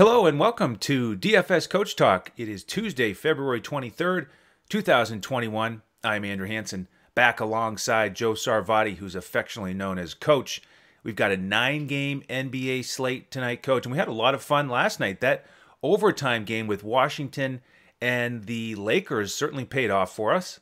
[0.00, 2.32] Hello and welcome to DFS Coach Talk.
[2.38, 4.28] It is Tuesday, February 23rd,
[4.70, 5.82] 2021.
[6.02, 10.62] I'm Andrew Hanson, back alongside Joe Sarvati, who's affectionately known as Coach.
[11.02, 14.40] We've got a nine game NBA slate tonight, Coach, and we had a lot of
[14.40, 15.20] fun last night.
[15.20, 15.44] That
[15.82, 17.60] overtime game with Washington
[18.00, 20.60] and the Lakers certainly paid off for us.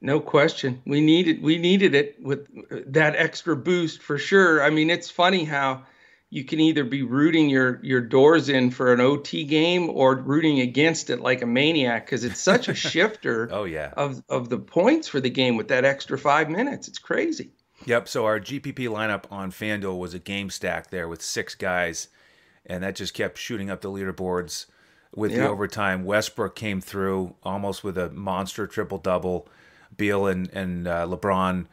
[0.00, 0.82] No question.
[0.84, 2.48] We needed we needed it with
[2.92, 4.64] that extra boost for sure.
[4.64, 5.84] I mean, it's funny how
[6.32, 10.60] you can either be rooting your your doors in for an OT game or rooting
[10.60, 13.50] against it like a maniac because it's such a shifter.
[13.52, 13.92] oh yeah.
[13.98, 17.52] Of of the points for the game with that extra five minutes, it's crazy.
[17.84, 18.08] Yep.
[18.08, 22.08] So our GPP lineup on FanDuel was a game stack there with six guys,
[22.64, 24.64] and that just kept shooting up the leaderboards
[25.14, 25.40] with yep.
[25.40, 26.02] the overtime.
[26.02, 29.48] Westbrook came through almost with a monster triple double.
[29.94, 31.66] Beal and and uh, LeBron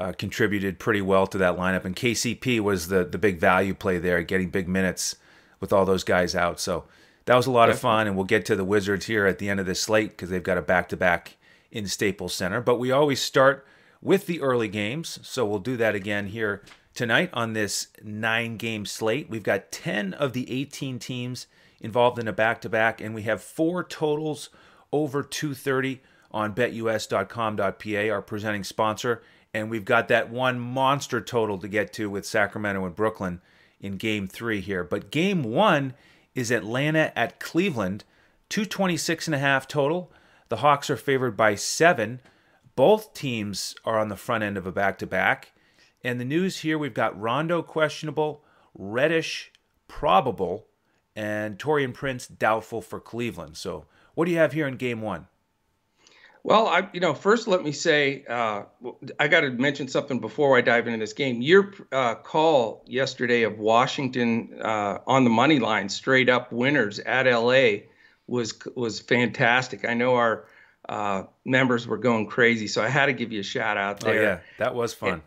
[0.00, 1.84] uh, contributed pretty well to that lineup.
[1.84, 5.16] And KCP was the the big value play there, getting big minutes
[5.60, 6.58] with all those guys out.
[6.58, 6.84] So
[7.26, 8.06] that was a lot of fun.
[8.06, 10.42] And we'll get to the Wizards here at the end of this slate because they've
[10.42, 11.36] got a back to back
[11.70, 12.62] in Staples Center.
[12.62, 13.66] But we always start
[14.00, 16.62] with the early games, so we'll do that again here
[16.94, 19.28] tonight on this nine game slate.
[19.28, 21.46] We've got 10 of the 18 teams
[21.78, 24.48] involved in a back to back, and we have four totals
[24.90, 29.22] over 230 on betus.com.pa, our presenting sponsor.
[29.52, 33.40] And we've got that one monster total to get to with Sacramento and Brooklyn
[33.80, 34.84] in game three here.
[34.84, 35.94] But game one
[36.34, 38.04] is Atlanta at Cleveland,
[38.48, 40.12] 226 and a half total.
[40.48, 42.20] The Hawks are favored by seven.
[42.76, 45.52] Both teams are on the front end of a back to back.
[46.02, 49.52] And the news here we've got Rondo questionable, Reddish
[49.88, 50.66] probable,
[51.16, 53.56] and Taurean Prince doubtful for Cleveland.
[53.56, 55.26] So, what do you have here in game one?
[56.42, 58.62] Well, I you know first let me say uh,
[59.18, 61.42] I got to mention something before I dive into this game.
[61.42, 67.26] Your uh, call yesterday of Washington uh, on the money line, straight up winners at
[67.26, 67.86] LA,
[68.26, 69.84] was was fantastic.
[69.84, 70.46] I know our
[70.88, 74.18] uh, members were going crazy, so I had to give you a shout out there.
[74.18, 75.12] Oh yeah, that was fun.
[75.14, 75.22] And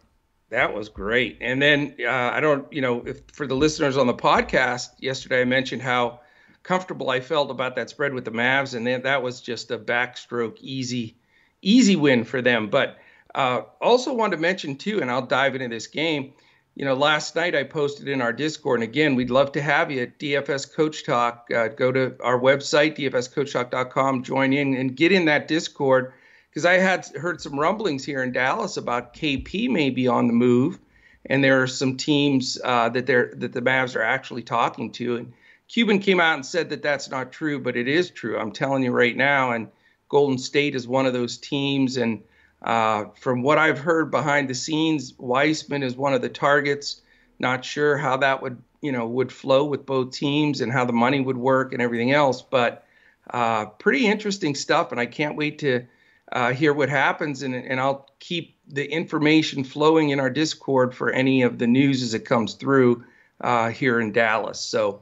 [0.53, 1.39] that was great.
[1.41, 5.41] And then uh, I don't, you know, if for the listeners on the podcast yesterday,
[5.41, 6.19] I mentioned how
[6.63, 9.77] comfortable I felt about that spread with the Mavs, and then that was just a
[9.77, 11.15] backstroke easy,
[11.61, 12.69] easy win for them.
[12.69, 12.97] But
[13.35, 16.33] uh, also wanted to mention too, and I'll dive into this game.
[16.75, 19.91] You know, last night I posted in our Discord, and again, we'd love to have
[19.91, 21.47] you at DFS Coach Talk.
[21.55, 26.13] Uh, go to our website, dfscoachtalk.com, join in and get in that Discord
[26.49, 30.79] because I had heard some rumblings here in Dallas about KP maybe on the move,
[31.25, 35.17] and there are some teams uh, that they're that the Mavs are actually talking to,
[35.17, 35.33] and
[35.73, 38.37] Cuban came out and said that that's not true, but it is true.
[38.37, 39.53] I'm telling you right now.
[39.53, 39.69] And
[40.07, 41.97] Golden State is one of those teams.
[41.97, 42.21] And
[42.61, 47.01] uh, from what I've heard behind the scenes, Wiseman is one of the targets.
[47.39, 50.93] Not sure how that would, you know, would flow with both teams and how the
[50.93, 52.43] money would work and everything else.
[52.43, 52.85] But
[53.31, 55.87] uh, pretty interesting stuff, and I can't wait to
[56.31, 57.41] uh, hear what happens.
[57.41, 62.03] And, and I'll keep the information flowing in our Discord for any of the news
[62.03, 63.05] as it comes through
[63.41, 64.59] uh, here in Dallas.
[64.59, 65.01] So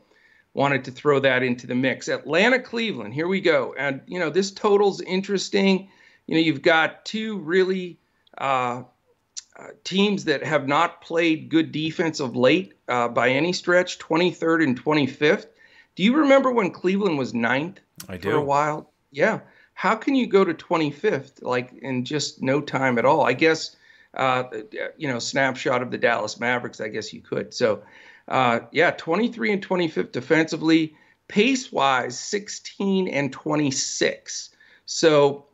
[0.53, 2.07] wanted to throw that into the mix.
[2.07, 3.73] Atlanta, Cleveland, here we go.
[3.77, 5.89] And, you know, this total's interesting.
[6.27, 7.99] You know, you've got two really
[8.37, 8.83] uh,
[9.57, 14.63] uh, teams that have not played good defense of late uh, by any stretch, 23rd
[14.63, 15.45] and 25th.
[15.95, 18.31] Do you remember when Cleveland was ninth I do.
[18.31, 18.91] for a while?
[19.11, 19.41] Yeah.
[19.73, 23.25] How can you go to 25th like in just no time at all?
[23.25, 23.75] I guess,
[24.13, 24.43] uh,
[24.97, 27.53] you know, snapshot of the Dallas Mavericks, I guess you could.
[27.53, 27.83] So,
[28.31, 30.95] uh, yeah, 23 and 25th defensively.
[31.27, 34.49] Pace wise, 16 and 26.
[34.85, 35.47] So,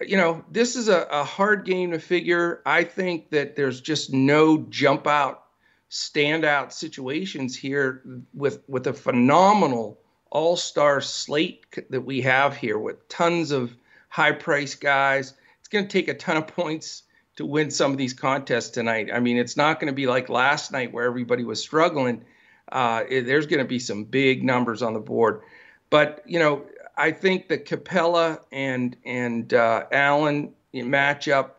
[0.00, 2.62] you know, this is a, a hard game to figure.
[2.64, 5.44] I think that there's just no jump out,
[5.90, 9.98] standout situations here with with a phenomenal
[10.30, 13.76] all star slate that we have here with tons of
[14.08, 15.34] high price guys.
[15.58, 17.02] It's going to take a ton of points
[17.42, 19.10] to win some of these contests tonight.
[19.12, 22.24] I mean, it's not going to be like last night where everybody was struggling.
[22.70, 25.42] Uh, it, there's going to be some big numbers on the board,
[25.90, 26.64] but you know,
[26.96, 31.50] I think the Capela and and uh, Allen matchup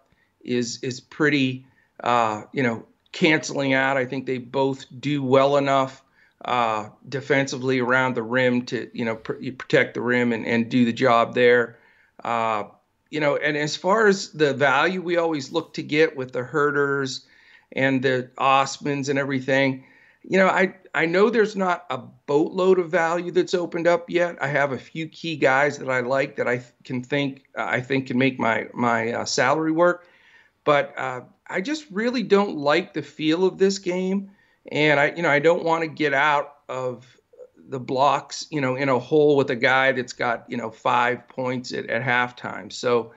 [0.42, 1.66] is is pretty,
[2.04, 3.98] uh, you know, canceling out.
[3.98, 6.04] I think they both do well enough
[6.46, 10.86] uh, defensively around the rim to you know pr- protect the rim and, and do
[10.86, 11.78] the job there.
[12.24, 12.64] Uh,
[13.14, 16.44] you know, and as far as the value we always look to get with the
[16.44, 17.28] Huerters
[17.74, 19.86] and the Osmans and everything,
[20.24, 24.42] you know, I I know there's not a boatload of value that's opened up yet.
[24.42, 28.08] I have a few key guys that I like that I can think I think
[28.08, 30.08] can make my my uh, salary work,
[30.64, 34.32] but uh, I just really don't like the feel of this game,
[34.72, 37.06] and I you know I don't want to get out of
[37.74, 41.28] the blocks, you know, in a hole with a guy that's got you know five
[41.28, 42.72] points at, at halftime.
[42.72, 43.14] So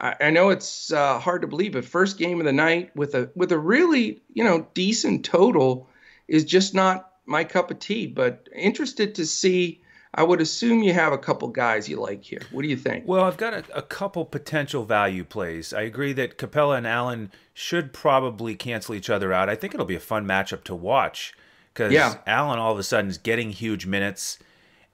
[0.00, 3.16] I, I know it's uh, hard to believe, but first game of the night with
[3.16, 5.88] a with a really you know decent total
[6.28, 8.06] is just not my cup of tea.
[8.06, 9.82] But interested to see.
[10.18, 12.40] I would assume you have a couple guys you like here.
[12.50, 13.06] What do you think?
[13.06, 15.74] Well, I've got a, a couple potential value plays.
[15.74, 19.50] I agree that Capela and Allen should probably cancel each other out.
[19.50, 21.34] I think it'll be a fun matchup to watch
[21.76, 22.14] because yeah.
[22.26, 24.38] Allen all of a sudden is getting huge minutes,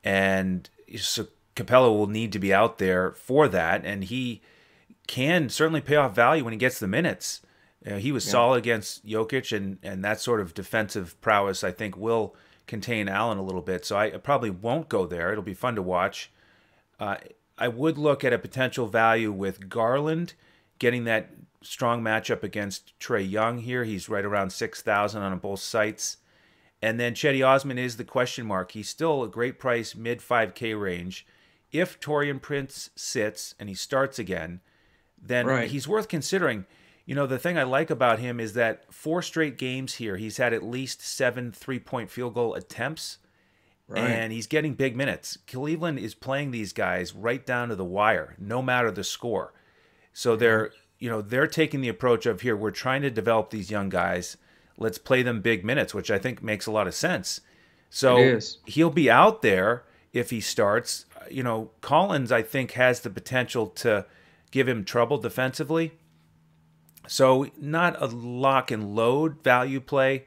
[0.02, 0.68] and
[0.98, 4.42] so Capela will need to be out there for that, and he
[5.06, 7.40] can certainly pay off value when he gets the minutes.
[7.86, 8.32] Uh, he was yeah.
[8.32, 12.34] solid against Jokic, and and that sort of defensive prowess I think will
[12.66, 13.84] contain Allen a little bit.
[13.84, 15.30] So I probably won't go there.
[15.30, 16.32] It'll be fun to watch.
[16.98, 17.16] Uh,
[17.56, 20.34] I would look at a potential value with Garland
[20.80, 21.30] getting that
[21.62, 23.84] strong matchup against Trae Young here.
[23.84, 26.16] He's right around six thousand on both sites.
[26.82, 28.72] And then Cedi Osman is the question mark.
[28.72, 31.24] He's still a great price, mid 5K range.
[31.70, 34.60] If Taurean Prince sits and he starts again,
[35.20, 35.70] then right.
[35.70, 36.66] he's worth considering.
[37.06, 40.36] You know, the thing I like about him is that four straight games here, he's
[40.36, 43.18] had at least seven three point field goal attempts.
[43.88, 44.02] Right.
[44.02, 45.36] And he's getting big minutes.
[45.46, 49.52] Cleveland is playing these guys right down to the wire, no matter the score.
[50.12, 53.70] So they're, you know, they're taking the approach of here, we're trying to develop these
[53.70, 54.36] young guys.
[54.78, 57.40] Let's play them big minutes, which I think makes a lot of sense.
[57.90, 61.06] So he'll be out there if he starts.
[61.30, 64.06] You know, Collins, I think, has the potential to
[64.50, 65.92] give him trouble defensively.
[67.06, 70.26] So, not a lock and load value play,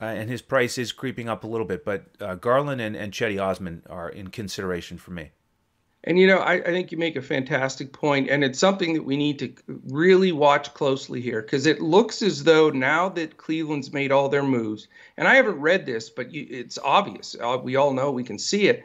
[0.00, 1.84] uh, and his price is creeping up a little bit.
[1.84, 5.32] But uh, Garland and, and Cedi Osman are in consideration for me.
[6.06, 9.04] And you know, I, I, think you make a fantastic point, and it's something that
[9.04, 9.54] we need to
[9.88, 14.42] really watch closely here because it looks as though now that Cleveland's made all their
[14.42, 14.86] moves,
[15.16, 17.34] and I haven't read this, but you, it's obvious.
[17.40, 18.84] Uh, we all know, we can see it.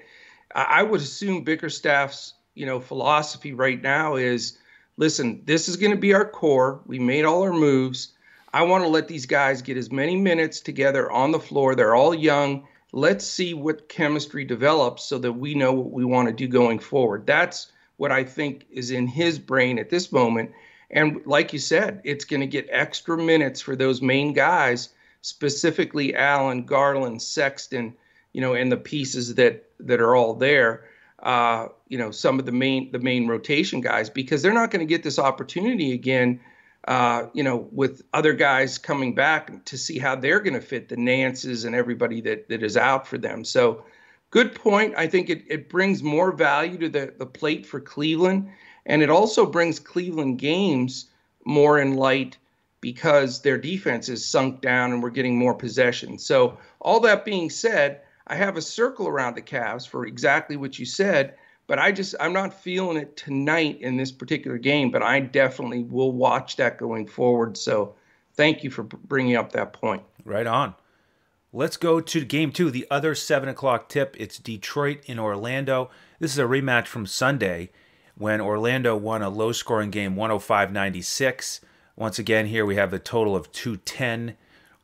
[0.56, 4.58] I, I would assume Bickerstaff's you know philosophy right now is
[4.96, 6.80] listen, this is going to be our core.
[6.86, 8.14] We made all our moves.
[8.54, 11.76] I want to let these guys get as many minutes together on the floor.
[11.76, 12.66] They're all young.
[12.92, 16.80] Let's see what chemistry develops so that we know what we want to do going
[16.80, 17.26] forward.
[17.28, 20.52] That's what I think is in his brain at this moment.
[20.90, 24.90] And like you said, it's going to get extra minutes for those main guys,
[25.22, 27.96] specifically Allen, Garland, Sexton,
[28.34, 30.84] you know, and the pieces that that are all there
[31.22, 34.86] uh, you know some of the main the main rotation guys because they're not going
[34.86, 36.40] to get this opportunity again.
[36.90, 40.90] Uh, you know, with other guys coming back to see how they're going to fit
[40.90, 43.46] the Nances and everybody that that is out for them.
[43.46, 43.84] So,
[44.32, 44.96] good point.
[44.98, 48.50] I think it, it brings more value to the the plate for Cleveland,
[48.88, 51.06] and it also brings Cleveland games
[51.46, 52.40] more in light
[52.82, 56.18] because their defense is sunk down and we're getting more possession.
[56.18, 60.80] So, all that being said, I have a circle around the Cavs for exactly what
[60.80, 61.36] you said,
[61.70, 64.90] but I just I'm not feeling it tonight in this particular game.
[64.90, 67.56] But I definitely will watch that going forward.
[67.56, 67.94] So
[68.34, 70.02] thank you for bringing up that point.
[70.26, 70.74] Right on.
[71.54, 74.16] Let's go to game two, the other seven o'clock tip.
[74.20, 75.92] It's Detroit in Orlando.
[76.20, 77.70] This is a rematch from Sunday
[78.18, 81.62] when Orlando won a low scoring game 105 96.
[81.96, 84.36] Once again, here we have a total of 210.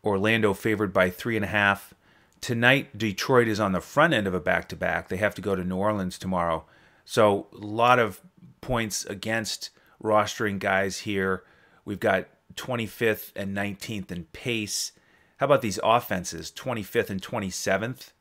[0.03, 1.95] Orlando favored by three and a half.
[2.41, 5.09] Tonight, Detroit is on the front end of a back to back.
[5.09, 6.65] They have to go to New Orleans tomorrow.
[7.05, 8.21] So, a lot of
[8.61, 9.69] points against
[10.03, 11.43] rostering guys here.
[11.85, 14.91] We've got 25th and 19th in pace.
[15.37, 16.51] How about these offenses?
[16.55, 18.11] 25th and 27th.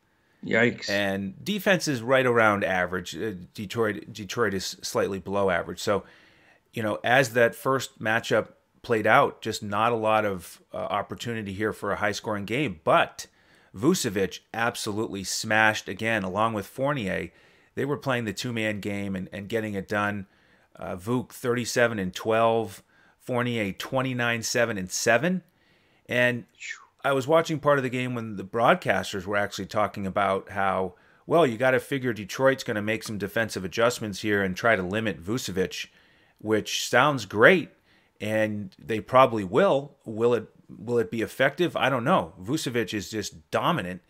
[0.44, 0.90] Yikes.
[0.90, 3.16] And defense is right around average.
[3.16, 5.80] Uh, Detroit Detroit is slightly below average.
[5.80, 6.04] So,
[6.72, 8.48] you know, as that first matchup
[8.82, 12.80] played out, just not a lot of uh, opportunity here for a high scoring game.
[12.84, 13.26] But
[13.74, 17.30] Vucevic absolutely smashed again, along with Fournier.
[17.74, 20.26] They were playing the two man game and, and getting it done.
[20.76, 22.82] Uh, Vuk 37 and 12,
[23.20, 25.42] Fournier 29 7 and 7.
[26.06, 26.44] And
[27.04, 30.94] I was watching part of the game when the broadcasters were actually talking about how,
[31.26, 34.74] well, you got to figure Detroit's going to make some defensive adjustments here and try
[34.74, 35.88] to limit Vucevic,
[36.38, 37.70] which sounds great.
[38.20, 39.96] And they probably will.
[40.04, 41.76] Will it will it be effective?
[41.76, 42.32] I don't know.
[42.40, 44.02] Vucevic is just dominant.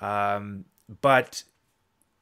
[0.00, 0.66] Um,
[1.00, 1.44] but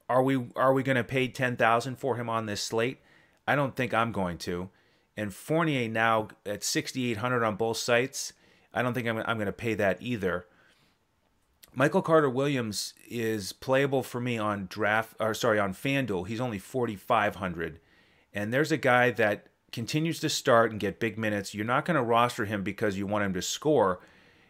[0.09, 2.99] are we are we going to pay ten thousand for him on this slate?
[3.47, 4.71] I don't think I'm going to.
[5.17, 8.33] And Fournier now at sixty eight hundred on both sites.
[8.75, 10.47] I don't think I'm I'm going to pay that either.
[11.75, 16.27] Michael Carter Williams is playable for me on draft or sorry on FanDuel.
[16.27, 17.81] He's only 4500
[18.35, 21.97] and there's a guy that continues to start and get big minutes, you're not going
[21.97, 24.01] to roster him because you want him to score.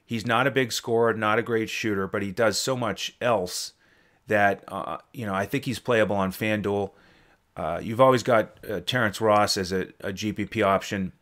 [0.04, 3.72] He's not a big scorer, not a great shooter, but he does so much else
[4.26, 6.90] that uh, you know I think he's playable on FanDuel.
[7.56, 11.12] Uh, you've always got uh, Terrence Ross as a, a, GPP option.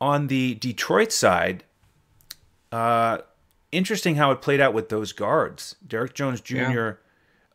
[0.00, 1.64] On the Detroit side,
[2.72, 3.18] uh,
[3.70, 5.76] interesting how it played out with those guards.
[5.86, 6.56] Derrick Jones Jr.
[6.56, 6.92] Yeah.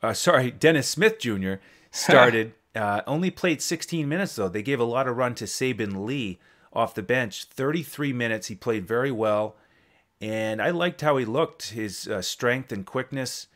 [0.03, 1.55] Uh, sorry, Dennis Smith Jr.
[1.91, 2.53] started.
[2.75, 4.49] Uh, only played 16 minutes though.
[4.49, 6.37] They gave a lot of run to Saben Lee
[6.71, 7.45] off the bench.
[7.45, 8.47] 33 minutes.
[8.47, 9.55] He played very well,
[10.21, 11.71] and I liked how he looked.
[11.71, 13.47] His uh, strength and quickness.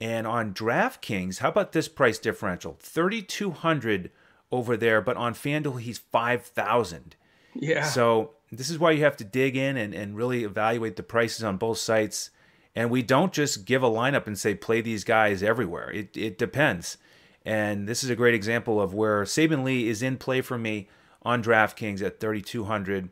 [0.00, 2.76] And on DraftKings, how about this price differential?
[2.80, 4.10] 3,200
[4.52, 7.16] over there, but on FanDuel, he's 5,000.
[7.54, 7.84] Yeah.
[7.84, 11.42] So this is why you have to dig in and, and really evaluate the prices
[11.42, 12.30] on both sites.
[12.74, 15.90] And we don't just give a lineup and say, play these guys everywhere.
[15.90, 16.96] It, it depends.
[17.44, 20.88] And this is a great example of where Saben Lee is in play for me
[21.22, 23.08] on DraftKings at 3,200,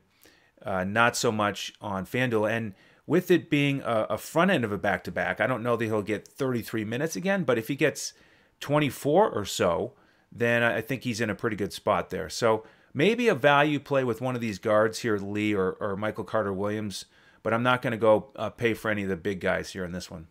[0.64, 2.50] uh, not so much on FanDuel.
[2.50, 2.74] And
[3.06, 5.76] with it being a, a front end of a back to back, I don't know
[5.76, 8.12] that he'll get 33 minutes again, but if he gets
[8.60, 9.92] 24 or so,
[10.32, 12.28] then I think he's in a pretty good spot there.
[12.28, 16.24] So maybe a value play with one of these guards here, Lee or, or Michael
[16.24, 17.04] Carter Williams,
[17.42, 19.84] but I'm not going to go uh, pay for any of the big guys here
[19.84, 20.26] in this one.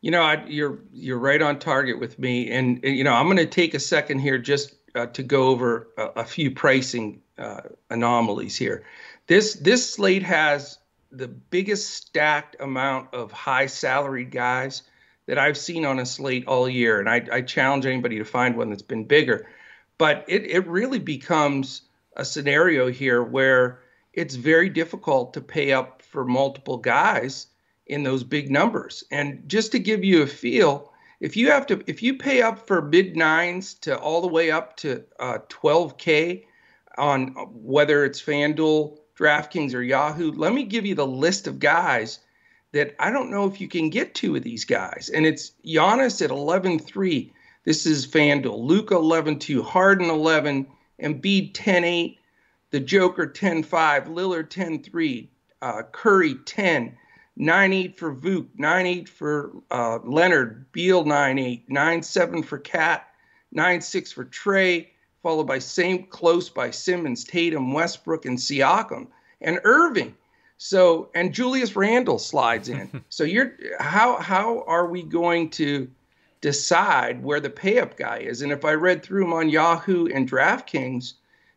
[0.00, 3.24] You know, I, you're you're right on target with me, and, and you know I'm
[3.24, 7.22] going to take a second here just uh, to go over a, a few pricing
[7.38, 8.84] uh, anomalies here.
[9.26, 10.78] This this slate has
[11.16, 14.82] the biggest stacked amount of high salaried guys
[15.26, 17.00] that I've seen on a slate all year.
[17.00, 19.46] And I, I challenge anybody to find one that's been bigger.
[19.96, 21.82] But it, it really becomes
[22.16, 23.80] a scenario here where
[24.12, 27.46] it's very difficult to pay up for multiple guys
[27.86, 29.04] in those big numbers.
[29.10, 32.66] And just to give you a feel, if you have to, if you pay up
[32.66, 36.44] for mid nines to all the way up to uh, 12K
[36.96, 42.18] on whether it's FanDuel, DraftKings or Yahoo, let me give you the list of guys
[42.72, 45.08] that I don't know if you can get two of these guys.
[45.12, 47.30] And it's Giannis at 11-3.
[47.64, 48.58] This is FanDuel.
[48.58, 49.64] Luka 11-2.
[49.64, 50.66] Harden 11.
[51.00, 52.18] Embiid 10-8.
[52.70, 54.08] The Joker 10-5.
[54.08, 55.28] Lillard 10-3.
[55.62, 56.96] Uh, Curry 10.
[57.38, 58.46] 9-8 for Vuk.
[58.58, 60.72] 9-8 for uh, Leonard.
[60.72, 61.68] Beal 9-8.
[61.70, 63.08] 9-7 for Cat.
[63.56, 64.88] 9-6 for Trae
[65.24, 69.06] followed by same close by Simmons, Tatum, Westbrook, and Siakam,
[69.40, 70.14] and Irving.
[70.58, 73.02] So and Julius Randle slides in.
[73.08, 75.90] so you're how how are we going to
[76.42, 78.42] decide where the pay up guy is?
[78.42, 81.14] And if I read through them on Yahoo and DraftKings,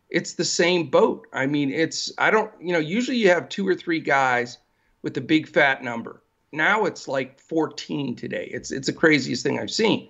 [0.10, 1.28] it's the same boat.
[1.34, 4.58] I mean, it's I don't you know usually you have two or three guys
[5.02, 6.24] with the big fat number.
[6.54, 8.50] Now it's like 14 today.
[8.50, 10.08] It's it's the craziest thing I've seen.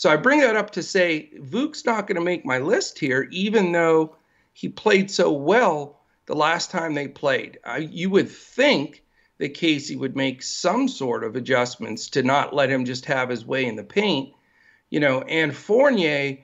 [0.00, 3.28] So I bring that up to say Vuk's not going to make my list here,
[3.30, 4.16] even though
[4.54, 7.58] he played so well the last time they played.
[7.66, 9.04] I, you would think
[9.36, 13.44] that Casey would make some sort of adjustments to not let him just have his
[13.44, 14.32] way in the paint,
[14.88, 15.20] you know.
[15.20, 16.38] And Fournier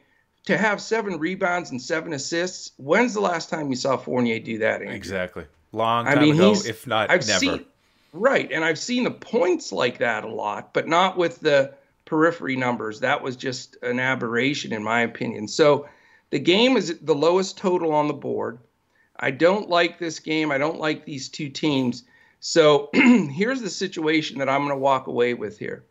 [0.44, 2.72] to have seven rebounds and seven assists.
[2.76, 4.82] When's the last time you saw Fournier do that?
[4.82, 4.94] Andrew?
[4.94, 7.40] Exactly, long time I mean, ago, if not I've never.
[7.40, 7.64] Seen,
[8.12, 11.72] right, and I've seen the points like that a lot, but not with the
[12.06, 13.00] periphery numbers.
[13.00, 15.48] That was just an aberration, in my opinion.
[15.48, 15.86] So
[16.30, 18.58] the game is the lowest total on the board.
[19.18, 20.50] I don't like this game.
[20.50, 22.04] I don't like these two teams.
[22.40, 25.84] So here's the situation that I'm going to walk away with here.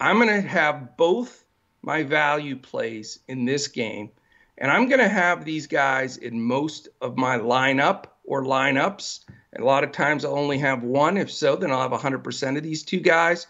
[0.00, 1.44] I'm going to have both
[1.80, 4.10] my value plays in this game,
[4.58, 9.20] and I'm going to have these guys in most of my lineup or lineups.
[9.58, 11.16] A lot of times I'll only have one.
[11.16, 13.46] If so, then I'll have 100% of these two guys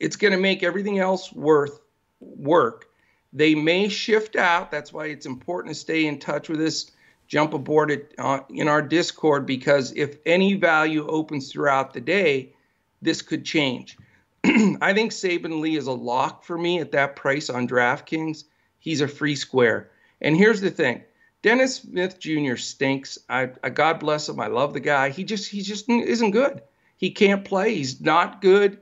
[0.00, 1.80] it's going to make everything else worth
[2.20, 2.86] work.
[3.32, 4.70] They may shift out.
[4.70, 6.90] That's why it's important to stay in touch with us.
[7.26, 12.54] Jump aboard it uh, in our Discord because if any value opens throughout the day,
[13.02, 13.98] this could change.
[14.44, 18.44] I think Saben Lee is a lock for me at that price on DraftKings.
[18.78, 19.90] He's a free square.
[20.22, 21.02] And here's the thing:
[21.42, 22.56] Dennis Smith Jr.
[22.56, 23.18] stinks.
[23.28, 24.40] I, I God bless him.
[24.40, 25.10] I love the guy.
[25.10, 26.62] He just he just isn't good.
[26.96, 27.74] He can't play.
[27.74, 28.78] He's not good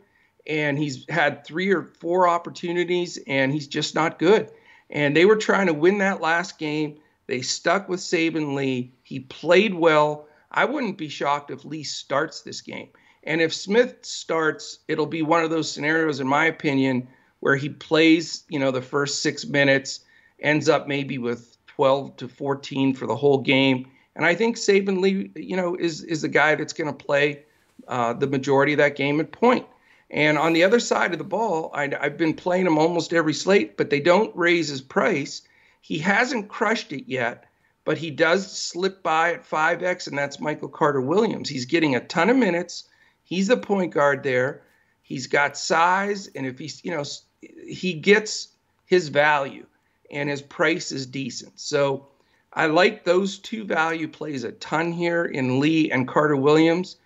[0.46, 4.50] and he's had three or four opportunities and he's just not good.
[4.90, 6.98] And they were trying to win that last game.
[7.26, 8.92] They stuck with Saben Lee.
[9.02, 10.28] He played well.
[10.50, 12.88] I wouldn't be shocked if Lee starts this game.
[13.24, 17.08] And if Smith starts, it'll be one of those scenarios, in my opinion,
[17.40, 20.00] where he plays, you know, the first six minutes,
[20.38, 23.88] ends up maybe with 12 to 14 for the whole game.
[24.14, 27.42] And I think Saben Lee, you know, is is the guy that's going to play
[27.88, 29.66] uh, the majority of that game at point.
[30.10, 33.34] And on the other side of the ball, I, have been playing him almost every
[33.34, 35.42] slate, but they don't raise his price.
[35.80, 37.44] He hasn't crushed it yet,
[37.84, 41.48] but he does slip by at 5x, and that's Michael Carter Williams.
[41.48, 42.84] He's getting a ton of minutes.
[43.24, 44.62] He's the point guard there.
[45.02, 47.04] He's got size, and if he's, you know,
[47.40, 48.48] he gets
[48.86, 49.66] his value,
[50.10, 51.58] and his price is decent.
[51.58, 52.08] So
[52.52, 56.96] I like those two value plays a ton here in Lee and Carter Williams.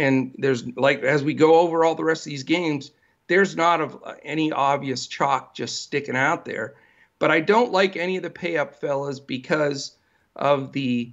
[0.00, 2.90] And there's like as we go over all the rest of these games,
[3.26, 6.74] there's not of any obvious chalk just sticking out there.
[7.18, 9.94] But I don't like any of the pay up fellas because
[10.34, 11.12] of the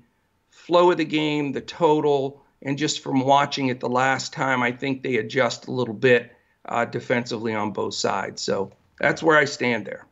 [0.51, 4.72] flow of the game, the total, and just from watching it the last time, I
[4.72, 6.32] think they adjust a little bit
[6.63, 8.41] uh, defensively on both sides.
[8.41, 10.06] So that's where I stand there.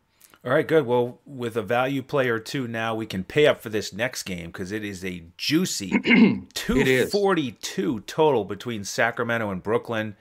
[0.45, 0.85] All right, good.
[0.85, 4.47] Well, with a value player two now, we can pay up for this next game
[4.47, 5.89] because it is a juicy
[6.53, 10.15] 242 total between Sacramento and Brooklyn.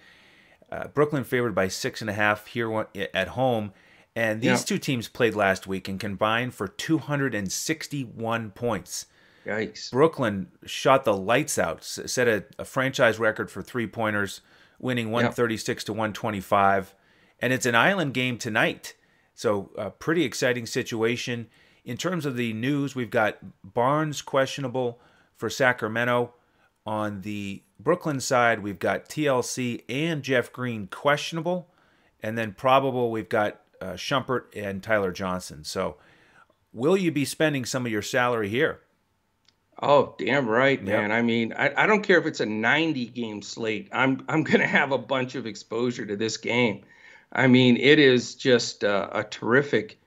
[0.72, 3.72] Uh, Brooklyn favored by six and a half here at home.
[4.16, 4.64] And these yeah.
[4.64, 9.06] two teams played last week and combined for 261 points.
[9.44, 9.90] Yikes.
[9.90, 14.40] Brooklyn shot the lights out, set a, a franchise record for three pointers,
[14.78, 15.86] winning 136 yeah.
[15.86, 16.94] to 125.
[17.40, 18.94] And it's an island game tonight.
[19.34, 21.48] So, a pretty exciting situation.
[21.84, 25.00] In terms of the news, we've got Barnes questionable
[25.34, 26.32] for Sacramento.
[26.86, 31.68] On the Brooklyn side, we've got TLC and Jeff Green questionable.
[32.22, 35.64] And then probable, we've got uh, Shumpert and Tyler Johnson.
[35.64, 35.96] So,
[36.72, 38.80] will you be spending some of your salary here?
[39.82, 41.10] Oh, damn right, man.
[41.10, 41.18] Yep.
[41.18, 43.88] I mean, I, I don't care if it's a 90 game slate.
[43.92, 46.84] I'm I'm going to have a bunch of exposure to this game.
[47.34, 50.00] I mean, it is just a, a terrific,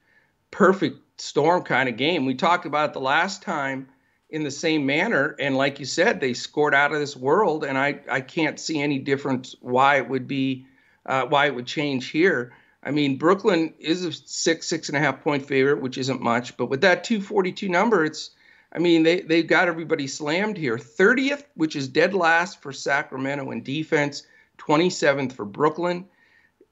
[0.51, 2.25] perfect storm kind of game.
[2.25, 3.89] We talked about it the last time
[4.29, 7.77] in the same manner, and like you said, they scored out of this world, and
[7.77, 10.65] I I can't see any difference why it would be,
[11.05, 12.53] uh, why it would change here.
[12.83, 16.55] I mean, Brooklyn is a six six and a half point favorite, which isn't much,
[16.57, 18.31] but with that 242 number, it's
[18.71, 20.77] I mean, they, they've got everybody slammed here.
[20.77, 24.23] 30th, which is dead last for Sacramento in defense,
[24.59, 26.05] 27th for Brooklyn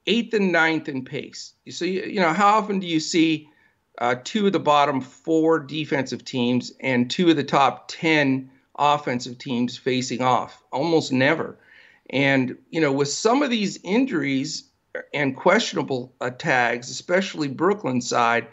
[0.06, 1.54] eighth and ninth in pace.
[1.70, 3.48] So, you, you know, how often do you see
[3.98, 9.38] uh, two of the bottom four defensive teams and two of the top 10 offensive
[9.38, 10.62] teams facing off?
[10.72, 11.58] Almost never.
[12.10, 14.70] And, you know, with some of these injuries
[15.12, 18.46] and questionable uh, tags, especially Brooklyn side,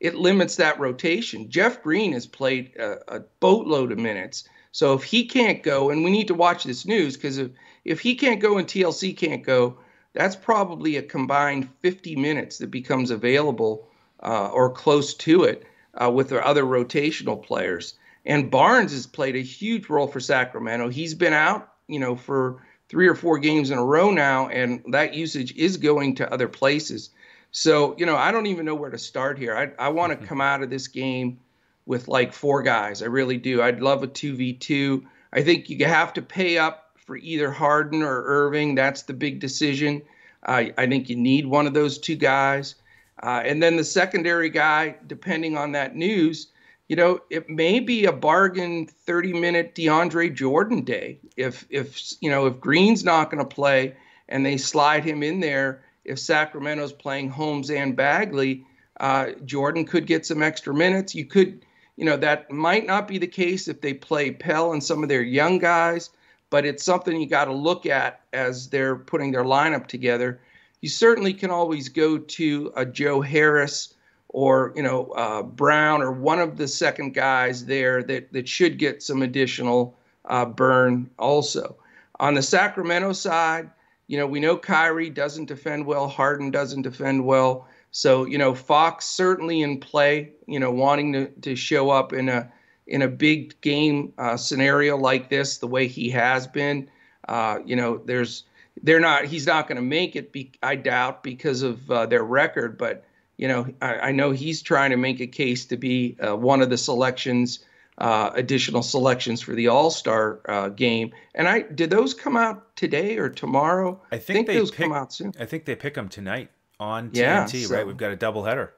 [0.00, 1.50] it limits that rotation.
[1.50, 4.48] Jeff Green has played a, a boatload of minutes.
[4.72, 7.50] So if he can't go, and we need to watch this news because if,
[7.84, 9.78] if he can't go and TLC can't go,
[10.12, 13.88] that's probably a combined 50 minutes that becomes available
[14.22, 17.94] uh, or close to it uh, with the other rotational players.
[18.24, 20.88] And Barnes has played a huge role for Sacramento.
[20.88, 24.82] He's been out, you know, for three or four games in a row now, and
[24.88, 27.10] that usage is going to other places.
[27.52, 29.56] So, you know, I don't even know where to start here.
[29.56, 30.26] I, I want to mm-hmm.
[30.26, 31.40] come out of this game
[31.86, 33.02] with like four guys.
[33.02, 33.62] I really do.
[33.62, 35.02] I'd love a 2v2.
[35.32, 38.76] I think you have to pay up for either Harden or Irving.
[38.76, 40.00] That's the big decision.
[40.44, 42.76] Uh, I think you need one of those two guys.
[43.20, 46.46] Uh, and then the secondary guy, depending on that news,
[46.88, 51.18] you know, it may be a bargain 30 minute DeAndre Jordan day.
[51.36, 53.96] If, if, you know, if Green's not going to play
[54.28, 58.64] and they slide him in there, if Sacramento's playing Holmes and Bagley,
[59.00, 61.16] uh, Jordan could get some extra minutes.
[61.16, 64.84] You could, you know, that might not be the case if they play Pell and
[64.84, 66.10] some of their young guys
[66.50, 70.40] but it's something you got to look at as they're putting their lineup together.
[70.80, 73.94] You certainly can always go to a Joe Harris
[74.28, 78.78] or you know uh, Brown or one of the second guys there that that should
[78.78, 81.76] get some additional uh, burn also.
[82.18, 83.70] On the Sacramento side,
[84.06, 87.68] you know we know Kyrie doesn't defend well, Harden doesn't defend well.
[87.92, 92.28] So you know Fox certainly in play, you know wanting to to show up in
[92.28, 92.50] a
[92.90, 96.90] in a big game uh, scenario like this, the way he has been,
[97.28, 98.44] uh, you know, there's
[98.82, 100.32] they're not he's not going to make it.
[100.32, 103.04] Be, I doubt because of uh, their record, but
[103.36, 106.60] you know, I, I, know he's trying to make a case to be uh, one
[106.60, 107.60] of the selections,
[107.96, 111.12] uh, additional selections for the All Star uh, game.
[111.34, 114.02] And I did those come out today or tomorrow?
[114.12, 115.32] I think, I think those pick, come out soon.
[115.38, 117.16] I think they pick them tonight on TNT.
[117.16, 118.74] Yeah, so, right, we've got a double header.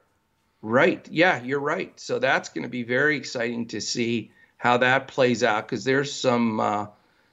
[0.63, 1.05] Right.
[1.11, 1.99] Yeah, you're right.
[1.99, 6.11] So that's going to be very exciting to see how that plays out because there's
[6.11, 6.87] some, uh,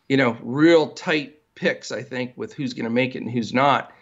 [0.08, 3.54] you know, real tight picks, I think, with who's going to make it and who's
[3.54, 3.92] not.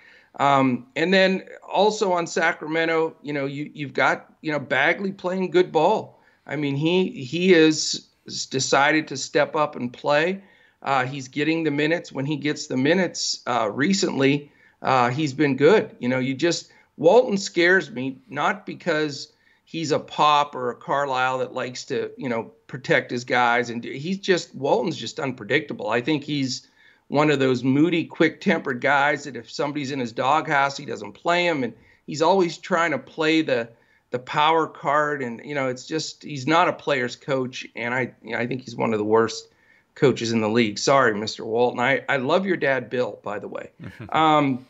[0.41, 5.51] Um, and then also on Sacramento, you know, you, you've got, you know, Bagley playing
[5.51, 6.23] good ball.
[6.47, 8.09] I mean, he he has
[8.51, 10.43] decided to step up and play.
[10.83, 12.11] Uh, he's getting the minutes.
[12.13, 15.95] When he gets the minutes uh, recently, uh, he's been good.
[15.99, 19.33] You know, you just Walton scares me not because
[19.65, 23.83] he's a pop or a Carlisle that likes to, you know, protect his guys, and
[23.85, 25.89] he's just Walton's just unpredictable.
[25.91, 26.67] I think he's
[27.07, 31.47] one of those moody, quick-tempered guys that if somebody's in his doghouse, he doesn't play
[31.47, 31.73] him, and
[32.07, 33.69] he's always trying to play the
[34.11, 38.13] the power card, and you know, it's just he's not a player's coach, and I
[38.23, 39.49] you know, I think he's one of the worst
[39.95, 40.79] coaches in the league.
[40.79, 41.45] Sorry, Mr.
[41.45, 41.79] Walton.
[41.79, 43.71] I I love your dad, Bill, by the way.
[44.09, 44.67] um,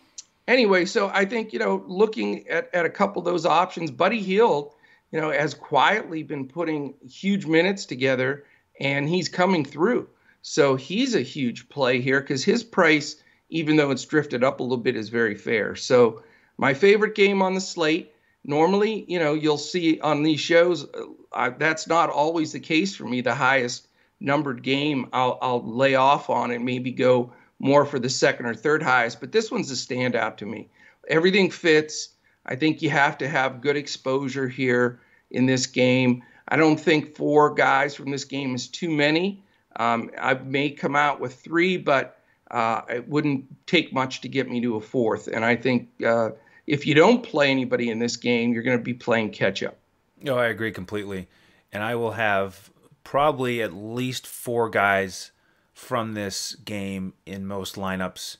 [0.48, 4.20] anyway, so I think you know, looking at at a couple of those options, Buddy
[4.20, 4.74] Hield,
[5.12, 8.44] you know, has quietly been putting huge minutes together,
[8.80, 10.08] and he's coming through.
[10.42, 14.62] So he's a huge play here because his price, even though it's drifted up a
[14.64, 15.76] little bit, is very fair.
[15.76, 16.22] So
[16.56, 18.12] my favorite game on the slate.
[18.44, 20.86] Normally, you know, you'll see on these shows,
[21.32, 23.20] uh, that's not always the case for me.
[23.20, 23.88] The highest
[24.20, 28.54] numbered game I'll, I'll lay off on and maybe go more for the second or
[28.54, 29.20] third highest.
[29.20, 30.68] But this one's a standout to me.
[31.08, 32.10] Everything fits.
[32.46, 36.22] I think you have to have good exposure here in this game.
[36.48, 39.42] I don't think four guys from this game is too many.
[39.76, 44.48] Um, I may come out with three, but uh, it wouldn't take much to get
[44.48, 45.28] me to a fourth.
[45.28, 46.30] And I think uh,
[46.66, 49.76] if you don't play anybody in this game, you're going to be playing catch up.
[50.20, 51.28] No, I agree completely.
[51.72, 52.70] And I will have
[53.04, 55.30] probably at least four guys
[55.78, 58.38] from this game in most lineups.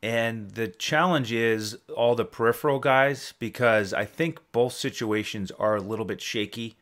[0.00, 5.80] And the challenge is all the peripheral guys because I think both situations are a
[5.80, 6.76] little bit shaky.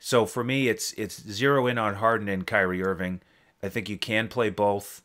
[0.00, 3.20] So for me, it's it's zero in on Harden and Kyrie Irving.
[3.62, 5.02] I think you can play both.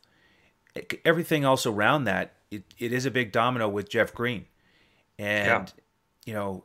[1.04, 4.46] Everything else around that, it, it is a big domino with Jeff Green.
[5.18, 5.66] And, yeah.
[6.26, 6.64] you know,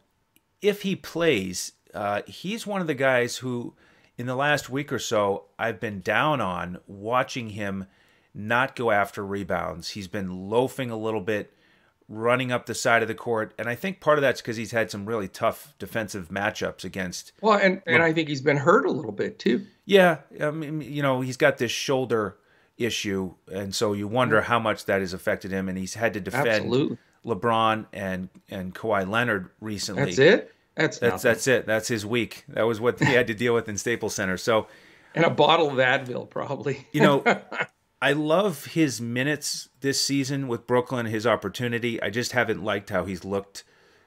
[0.61, 3.75] if he plays, uh, he's one of the guys who,
[4.21, 7.87] in the last week or so, I've been down on watching him
[8.35, 9.89] not go after rebounds.
[9.89, 11.51] He's been loafing a little bit
[12.07, 14.73] running up the side of the court, and I think part of that's because he's
[14.73, 17.31] had some really tough defensive matchups against.
[17.41, 19.65] Well, and and I think he's been hurt a little bit too.
[19.85, 22.37] Yeah, I mean, you know, he's got this shoulder
[22.77, 24.51] issue, and so you wonder mm-hmm.
[24.51, 26.99] how much that has affected him, and he's had to defend Absolutely.
[27.25, 30.05] LeBron and and Kawhi Leonard recently.
[30.05, 30.53] That's it.
[30.75, 31.65] That's that's that's it.
[31.65, 32.45] That's his week.
[32.47, 34.37] That was what he had to deal with in Staples Center.
[34.37, 34.67] So,
[35.13, 36.87] and a bottle of Advil, probably.
[36.91, 37.23] you know,
[38.01, 42.01] I love his minutes this season with Brooklyn, his opportunity.
[42.01, 43.63] I just haven't liked how he's looked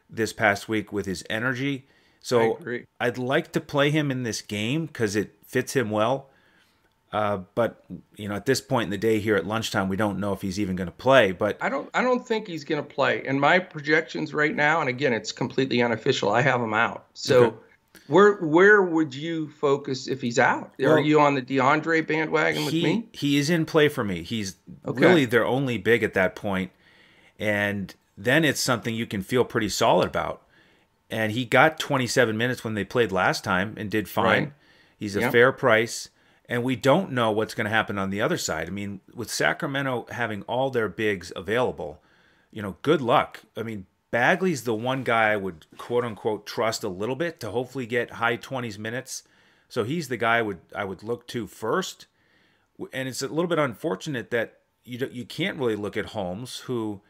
[0.09, 1.87] this past week with his energy.
[2.21, 2.59] So
[2.99, 6.31] I'd like to play him in this game because it fits him well.
[7.15, 7.85] Uh, but
[8.17, 10.43] you know, at this point in the day here at lunchtime, we don't know if
[10.43, 11.31] he's even going to play.
[11.31, 13.23] But I don't, I don't think he's going to play.
[13.25, 16.33] And my projections right now, and again, it's completely unofficial.
[16.33, 17.07] I have him out.
[17.15, 17.57] So okay.
[18.09, 20.73] Where where would you focus if he's out?
[20.77, 23.09] Well, Are you on the DeAndre bandwagon with he, me?
[23.13, 24.25] He is in play for me.
[24.25, 25.01] He's okay.
[25.01, 26.73] really their only big at that point,
[27.39, 30.43] and then it's something you can feel pretty solid about.
[31.11, 34.27] And he got 27 minutes when they played last time and did fine.
[34.27, 34.53] Right.
[34.99, 35.33] He's a yep.
[35.33, 36.09] fair price,
[36.55, 38.69] and we don't know what's going to happen on the other side.
[38.69, 42.01] I mean, with Sacramento having all their bigs available,
[42.53, 43.41] you know, good luck.
[43.57, 47.51] I mean, Bagley's the one guy I would quote unquote trust a little bit to
[47.51, 49.25] hopefully get high 20s minutes.
[49.69, 52.07] So he's the guy I would I would look to first.
[52.93, 57.01] And it's a little bit unfortunate that you you can't really look at Holmes who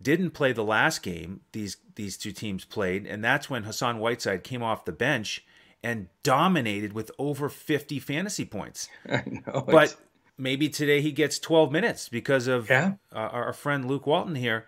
[0.00, 4.42] didn't play the last game these these two teams played and that's when Hassan Whiteside
[4.42, 5.44] came off the bench
[5.84, 8.88] and dominated with over 50 fantasy points.
[9.08, 9.64] I know.
[9.66, 9.96] But
[10.36, 12.94] maybe today he gets 12 minutes because of yeah.
[13.12, 14.66] uh, our friend Luke Walton here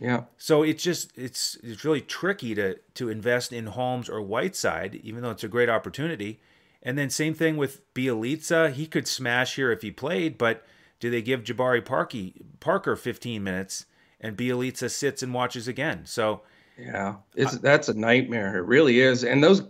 [0.00, 0.24] yeah.
[0.38, 5.22] So it's just it's it's really tricky to to invest in Holmes or Whiteside, even
[5.22, 6.40] though it's a great opportunity.
[6.82, 8.72] And then same thing with Bjelica.
[8.72, 10.64] He could smash here if he played, but
[10.98, 13.84] do they give Jabari Parkey, Parker 15 minutes
[14.18, 16.06] and Bjelica sits and watches again?
[16.06, 16.40] So
[16.80, 18.56] yeah, it's that's a nightmare.
[18.56, 19.24] It really is.
[19.24, 19.62] And those,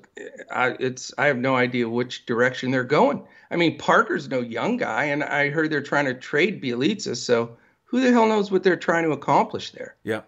[0.50, 3.24] I, it's I have no idea which direction they're going.
[3.50, 7.56] I mean, Parker's no young guy, and I heard they're trying to trade Bjelica, so
[7.84, 9.96] who the hell knows what they're trying to accomplish there?
[10.04, 10.22] Yeah.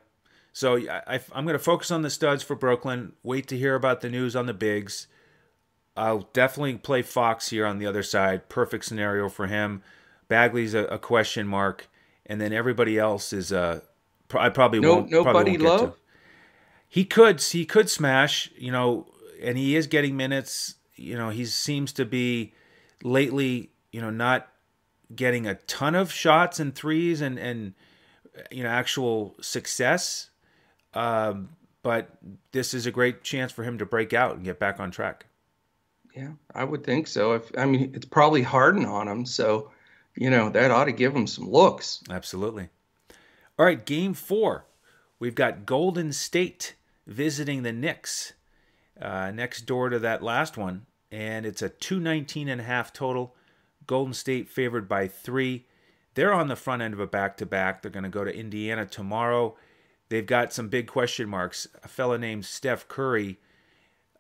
[0.53, 3.13] So I, am going to focus on the studs for Brooklyn.
[3.23, 5.07] Wait to hear about the news on the bigs.
[5.97, 8.49] I'll definitely play Fox here on the other side.
[8.49, 9.83] Perfect scenario for him.
[10.29, 11.89] Bagley's a, a question mark,
[12.27, 13.59] and then everybody else is a.
[13.61, 13.81] Uh,
[14.35, 15.11] I probably no, won't.
[15.11, 15.95] Nobody probably won't low.
[16.93, 17.41] He could.
[17.41, 18.51] He could smash.
[18.55, 19.07] You know,
[19.43, 20.75] and he is getting minutes.
[20.95, 22.53] You know, he seems to be
[23.03, 23.71] lately.
[23.93, 24.49] You know, not
[25.17, 27.73] getting a ton of shots and threes and and
[28.51, 30.29] you know actual success.
[30.93, 31.49] Um,
[31.83, 32.11] but
[32.53, 35.25] this is a great chance for him to break out and get back on track.
[36.15, 37.33] Yeah, I would think so.
[37.33, 39.71] If I mean, it's probably hardened on him, so
[40.15, 42.03] you know that ought to give him some looks.
[42.11, 42.69] Absolutely.
[43.59, 44.67] All right, game four.
[45.19, 46.75] We've got Golden State
[47.07, 48.35] visiting the Knicks
[49.01, 53.35] uh, next door to that last one, and it's a 219 and a half total.
[53.87, 55.67] Golden State favored by three.
[56.15, 57.83] they're on the front end of a back to back.
[57.83, 59.57] They're going to go to Indiana tomorrow.
[60.09, 61.67] They've got some big question marks.
[61.83, 63.39] A fella named Steph Curry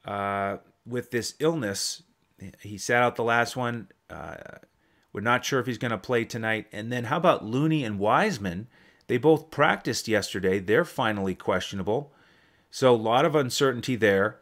[0.07, 2.03] uh, with this illness.
[2.61, 3.89] He sat out the last one.
[4.09, 4.37] Uh,
[5.13, 6.67] we're not sure if he's going to play tonight.
[6.73, 8.69] And then how about Looney and Wiseman?
[9.07, 10.59] They both practiced yesterday.
[10.59, 12.15] They're finally questionable.
[12.73, 14.39] So a lot of uncertainty there.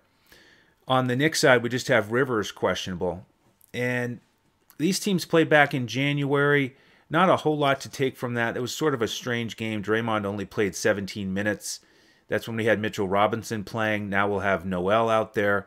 [0.86, 3.26] On the Knicks side, we just have Rivers questionable.
[3.74, 4.20] And
[4.78, 6.76] these teams played back in January.
[7.10, 8.56] Not a whole lot to take from that.
[8.56, 9.82] It was sort of a strange game.
[9.82, 11.80] Draymond only played 17 minutes.
[12.28, 14.08] That's when we had Mitchell Robinson playing.
[14.08, 15.66] Now we'll have Noel out there.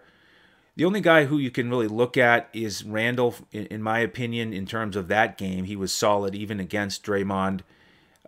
[0.78, 4.66] The only guy who you can really look at is Randle, in my opinion, in
[4.66, 5.66] terms of that game.
[5.66, 7.60] He was solid even against Draymond.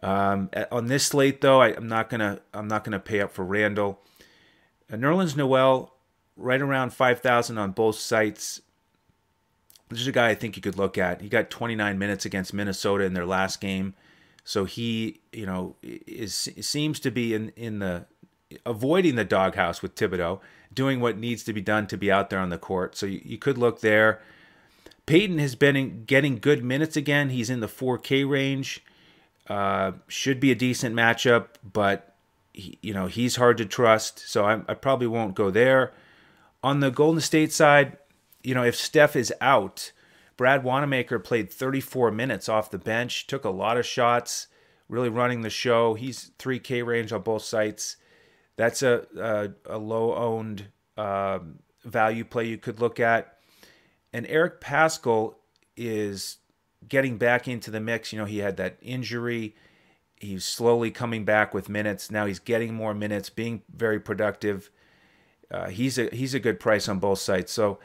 [0.04, 3.46] Um, on this slate, though, I, am not gonna I'm not gonna pay up for
[3.46, 4.02] Randle.
[4.92, 5.94] Nerlens Noel,
[6.36, 8.62] right around 5,000 on both sites.
[9.90, 11.22] This is a guy I think you could look at.
[11.22, 13.94] He got 29 minutes against Minnesota in their last game,
[14.44, 18.06] so he, you know, is seems to be in in the
[18.66, 20.40] avoiding the doghouse with Thibodeau,
[20.74, 22.96] doing what needs to be done to be out there on the court.
[22.96, 24.22] So you, you could look there.
[25.06, 27.30] Payton has been in, getting good minutes again.
[27.30, 28.84] He's in the 4K range.
[29.48, 32.15] Uh, should be a decent matchup, but
[32.56, 34.20] he, you know he's hard to trust.
[34.30, 35.94] So I, I probably won't go there.
[36.64, 37.98] On the Golden State side,
[38.44, 39.92] you know if Steph is out,
[40.38, 44.48] Brad Wanamaker played 34 minutes off the bench, took a lot of shots,
[44.90, 45.94] really running the show.
[45.94, 47.98] He's 3K range on both sites.
[48.56, 53.38] That's a a, a low owned um, value play you could look at.
[54.14, 55.36] And Eric Paschall
[55.76, 56.38] is
[56.88, 58.14] getting back into the mix.
[58.14, 59.56] You know, he had that injury.
[60.20, 62.10] He's slowly coming back with minutes.
[62.10, 64.72] Now he's getting more minutes, being very productive.
[65.52, 67.52] Uh, he's a he's a good price on both sides.
[67.52, 67.80] So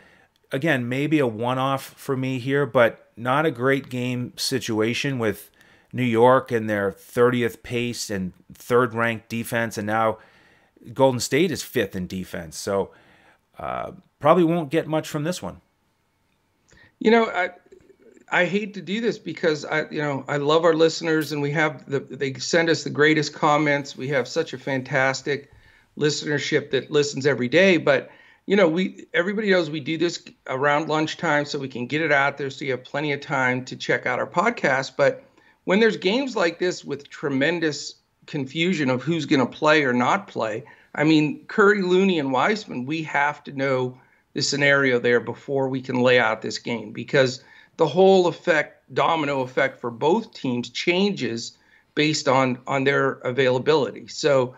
[0.52, 5.50] again, maybe a one-off for me here, but not a great game situation with
[5.92, 10.18] New York and their 30th pace and third ranked defense, and now
[10.94, 12.56] Golden State is fifth in defense.
[12.56, 12.90] So
[13.58, 15.60] uh, probably won't get much from this one.
[16.98, 17.50] You know, I
[18.30, 21.50] I hate to do this because I you know I love our listeners and we
[21.52, 23.96] have the they send us the greatest comments.
[23.96, 25.50] We have such a fantastic
[25.98, 28.10] listenership that listens every day, but
[28.46, 32.12] you know we everybody knows we do this around lunchtime so we can get it
[32.12, 35.22] out there so you have plenty of time to check out our podcast but
[35.64, 37.96] when there's games like this with tremendous
[38.30, 40.64] confusion of who's going to play or not play.
[40.94, 43.98] I mean, Curry, Looney, and Wiseman, we have to know
[44.34, 47.42] the scenario there before we can lay out this game because
[47.80, 51.56] the whole effect, domino effect for both teams changes
[51.94, 54.06] based on on their availability.
[54.06, 54.54] So,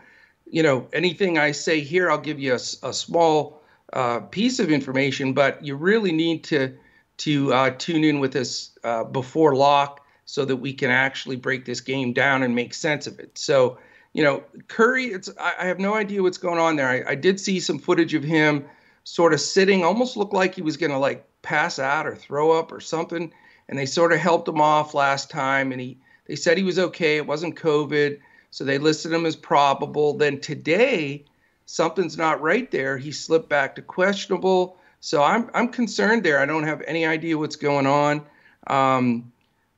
[0.50, 4.72] you know, anything I say here, I'll give you a, a small uh, piece of
[4.72, 6.76] information, but you really need to
[7.18, 11.64] to uh, tune in with us uh, before lock so that we can actually break
[11.64, 13.38] this game down and make sense of it.
[13.38, 13.78] So,
[14.14, 16.88] you know, Curry, it's I, I have no idea what's going on there.
[16.88, 18.64] I, I did see some footage of him
[19.04, 22.72] sort of sitting, almost looked like he was gonna like pass out or throw up
[22.72, 23.32] or something.
[23.68, 26.78] And they sort of helped him off last time, and he they said he was
[26.78, 27.16] okay.
[27.16, 28.18] It wasn't COVID,
[28.50, 30.14] so they listed him as probable.
[30.14, 31.24] Then today,
[31.66, 32.98] something's not right there.
[32.98, 34.76] He slipped back to questionable.
[35.00, 36.38] So I'm I'm concerned there.
[36.38, 38.26] I don't have any idea what's going on.
[38.66, 39.32] Um,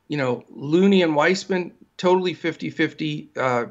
[0.09, 3.67] you know, Looney and Wiseman, totally 50 50 uh,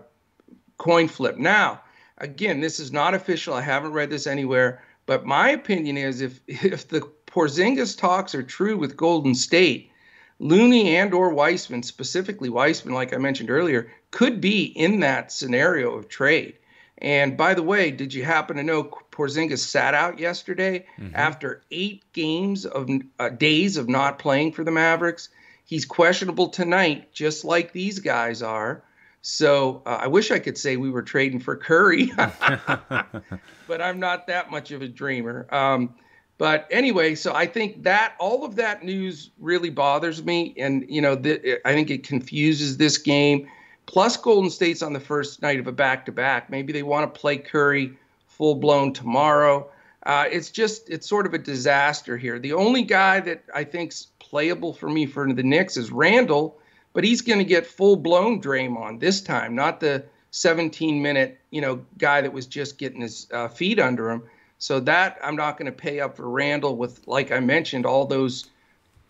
[0.78, 1.38] coin flip.
[1.38, 1.82] Now,
[2.18, 3.54] again, this is not official.
[3.54, 4.82] I haven't read this anywhere.
[5.06, 7.02] But my opinion is if, if the
[7.34, 9.90] Porzingis talks are true with Golden State,
[10.38, 15.96] Looney and or Wiseman, specifically Wiseman, like I mentioned earlier, could be in that scenario
[15.96, 16.54] of trade.
[17.00, 21.16] And by the way, did you happen to know Porzingis sat out yesterday mm-hmm.
[21.16, 25.30] after eight games of uh, days of not playing for the Mavericks?
[25.66, 28.84] He's questionable tonight, just like these guys are.
[29.24, 34.28] So uh, I wish I could say we were trading for Curry, but I'm not
[34.28, 35.48] that much of a dreamer.
[35.50, 35.96] Um,
[36.44, 41.00] but anyway, so I think that all of that news really bothers me, and you
[41.00, 43.48] know, th- I think it confuses this game.
[43.86, 46.50] Plus, Golden State's on the first night of a back-to-back.
[46.50, 49.70] Maybe they want to play Curry full blown tomorrow.
[50.06, 52.38] Uh, it's just it's sort of a disaster here.
[52.38, 56.60] The only guy that I think's playable for me for the Knicks is Randle,
[56.92, 61.62] but he's going to get full blown Draymond this time, not the 17 minute you
[61.62, 64.24] know guy that was just getting his uh, feet under him.
[64.64, 68.06] So that I'm not going to pay up for Randle with, like I mentioned, all
[68.06, 68.50] those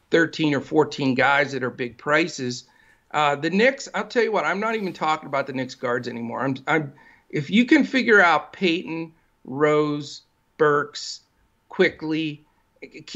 [0.10, 2.64] 13 or 14 guys that are big prices.
[3.12, 6.08] Uh, the Knicks, I'll tell you what, I'm not even talking about the Knicks guards
[6.08, 6.44] anymore.
[6.44, 6.94] I'm, I'm,
[7.30, 9.14] if you can figure out Payton,
[9.46, 10.24] Rose,
[10.58, 11.22] Burks,
[11.70, 12.44] quickly,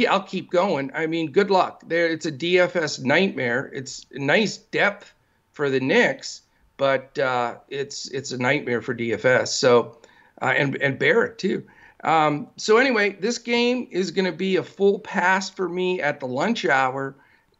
[0.08, 0.92] I'll keep going.
[0.94, 1.82] I mean, good luck.
[1.88, 3.72] There, it's a DFS nightmare.
[3.74, 5.12] It's nice depth
[5.54, 6.44] for the Knicks,
[6.78, 9.48] but uh, it's it's a nightmare for DFS.
[9.48, 9.98] So
[10.40, 11.64] uh, and and Barrett too.
[12.04, 16.20] Um, so anyway, this game is going to be a full pass for me at
[16.20, 17.16] the lunch hour.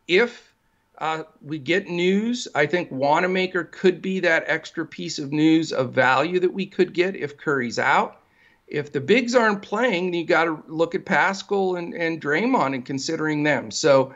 [0.08, 0.54] If
[1.00, 5.94] uh, we get news, I think Wanamaker could be that extra piece of news of
[5.94, 8.22] value that we could get if Curry's out.
[8.68, 12.86] If the bigs aren't playing, you got to look at Paschall and, and Draymond and
[12.86, 13.72] considering them.
[13.72, 14.14] So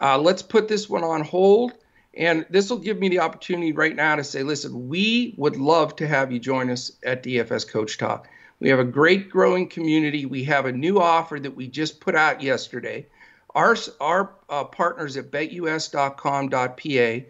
[0.00, 1.72] uh, let's put this one on hold.
[2.16, 5.96] And this will give me the opportunity right now to say, listen, we would love
[5.96, 8.28] to have you join us at DFS Coach Talk.
[8.60, 10.26] We have a great growing community.
[10.26, 13.06] We have a new offer that we just put out yesterday.
[13.54, 17.26] Our, our uh, partners at betus.com.pa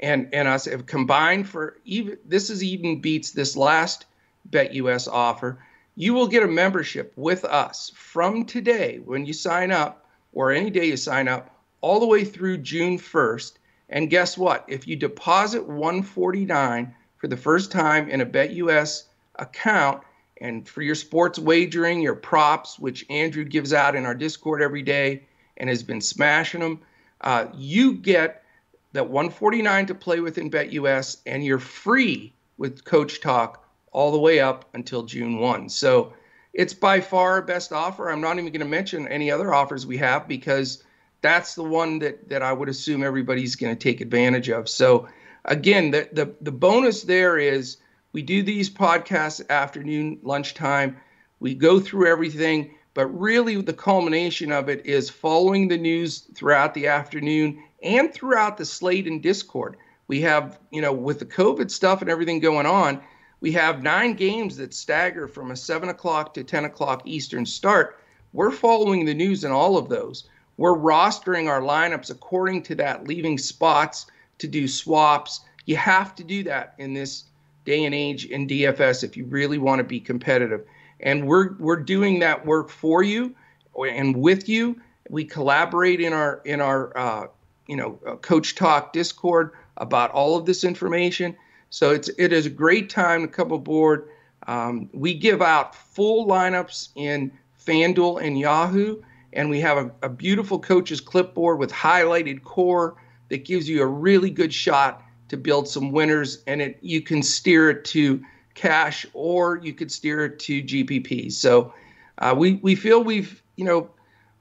[0.00, 4.06] and, and us have combined for even, this is even beats this last
[4.50, 5.64] BetUS offer.
[5.94, 10.70] You will get a membership with us from today when you sign up or any
[10.70, 14.64] day you sign up all the way through June 1st and guess what?
[14.68, 19.04] If you deposit 149 for the first time in a BetUS
[19.36, 20.02] account,
[20.40, 24.82] and for your sports wagering, your props, which Andrew gives out in our Discord every
[24.82, 25.24] day
[25.56, 26.80] and has been smashing them,
[27.20, 28.44] uh, you get
[28.92, 34.18] that 149 to play with in BetUS, and you're free with Coach Talk all the
[34.18, 35.68] way up until June 1.
[35.68, 36.12] So
[36.52, 38.10] it's by far our best offer.
[38.10, 40.82] I'm not even going to mention any other offers we have because
[41.20, 44.68] that's the one that that I would assume everybody's going to take advantage of.
[44.68, 45.08] So
[45.44, 47.78] again, the, the the bonus there is
[48.18, 50.96] we do these podcasts afternoon lunchtime.
[51.38, 56.74] We go through everything, but really the culmination of it is following the news throughout
[56.74, 59.76] the afternoon and throughout the slate and Discord.
[60.08, 63.00] We have, you know, with the COVID stuff and everything going on,
[63.40, 68.00] we have nine games that stagger from a seven o'clock to 10 o'clock Eastern start.
[68.32, 70.28] We're following the news in all of those.
[70.56, 74.06] We're rostering our lineups according to that, leaving spots
[74.38, 75.42] to do swaps.
[75.66, 77.27] You have to do that in this
[77.68, 80.64] day and age in DFS if you really want to be competitive.
[81.00, 83.34] And we're we're doing that work for you
[83.76, 84.80] and with you.
[85.10, 87.26] We collaborate in our in our uh,
[87.66, 91.36] you know uh, Coach Talk Discord about all of this information.
[91.68, 94.08] So it's it is a great time to come aboard.
[94.46, 97.30] Um, we give out full lineups in
[97.66, 99.02] FanDuel and Yahoo
[99.34, 102.96] and we have a, a beautiful coach's clipboard with highlighted core
[103.28, 107.22] that gives you a really good shot to build some winners and it you can
[107.22, 108.22] steer it to
[108.54, 111.32] cash or you could steer it to GPP.
[111.32, 111.72] So
[112.18, 113.90] uh, we we feel we've you know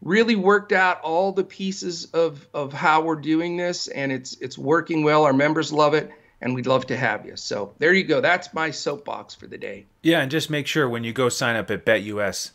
[0.02, 4.58] really worked out all the pieces of of how we're doing this and it's it's
[4.58, 5.24] working well.
[5.24, 7.36] Our members love it and we'd love to have you.
[7.36, 8.22] So there you go.
[8.22, 9.86] That's my soapbox for the day.
[10.04, 12.52] Yeah, and just make sure when you go sign up at BetUS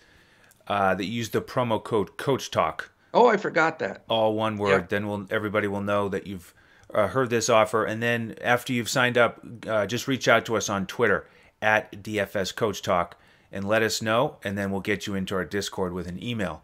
[0.68, 2.90] uh, that you use the promo code Coach Talk.
[3.14, 4.04] Oh, I forgot that.
[4.08, 4.88] All one word.
[4.88, 6.54] Then we'll everybody will know that you've
[6.94, 7.84] uh, heard this offer.
[7.84, 11.28] And then after you've signed up, uh, just reach out to us on Twitter
[11.60, 13.16] at DFS Coach Talk
[13.50, 14.36] and let us know.
[14.44, 16.62] And then we'll get you into our Discord with an email.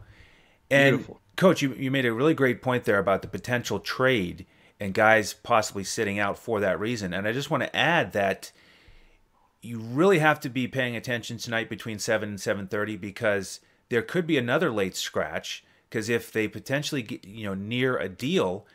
[0.70, 1.20] And Beautiful.
[1.36, 4.46] Coach, you, you made a really great point there about the potential trade
[4.80, 7.12] and guys possibly sitting out for that reason.
[7.12, 8.52] And I just want to add that
[9.60, 14.26] you really have to be paying attention tonight between 7 and 7.30 because there could
[14.26, 18.66] be another late scratch because if they potentially get you know near a deal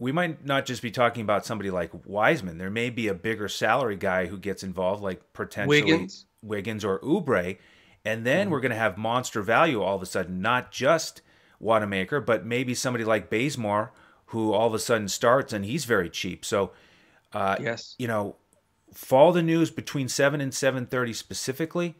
[0.00, 2.56] we might not just be talking about somebody like Wiseman.
[2.56, 6.98] There may be a bigger salary guy who gets involved, like potentially Wiggins, Wiggins or
[7.00, 7.58] Oubre,
[8.04, 8.52] and then mm-hmm.
[8.52, 11.20] we're going to have monster value all of a sudden, not just
[11.60, 13.92] Wanamaker, but maybe somebody like Bazemore,
[14.26, 16.46] who all of a sudden starts and he's very cheap.
[16.46, 16.72] So,
[17.34, 18.36] uh, yes, you know,
[18.94, 21.94] follow the news between seven and seven thirty specifically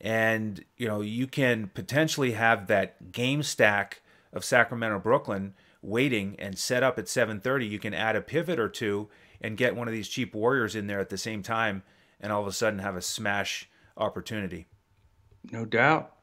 [0.00, 6.58] and you know you can potentially have that game stack of Sacramento Brooklyn waiting and
[6.58, 9.08] set up at 7:30 you can add a pivot or two
[9.40, 11.82] and get one of these cheap warriors in there at the same time
[12.20, 14.66] and all of a sudden have a smash opportunity
[15.50, 16.14] no doubt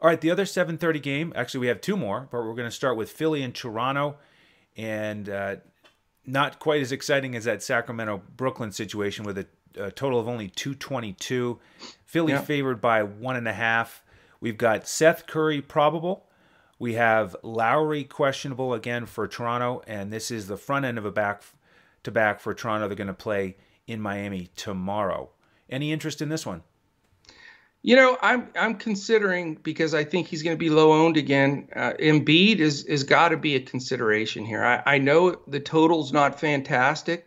[0.00, 2.70] all right the other 7:30 game actually we have two more but we're going to
[2.70, 4.16] start with Philly and Toronto
[4.76, 5.56] and uh,
[6.26, 9.46] not quite as exciting as that Sacramento Brooklyn situation with a
[9.76, 11.58] a total of only 222.
[12.04, 12.40] Philly yeah.
[12.40, 14.02] favored by one and a half.
[14.40, 16.26] We've got Seth Curry probable.
[16.78, 21.12] We have Lowry questionable again for Toronto, and this is the front end of a
[21.12, 21.42] back
[22.02, 22.88] to back for Toronto.
[22.88, 23.56] They're going to play
[23.86, 25.30] in Miami tomorrow.
[25.70, 26.62] Any interest in this one?
[27.82, 31.68] You know, I'm I'm considering because I think he's going to be low owned again.
[31.76, 34.64] Uh, Embiid is is got to be a consideration here.
[34.64, 37.26] I, I know the total's not fantastic,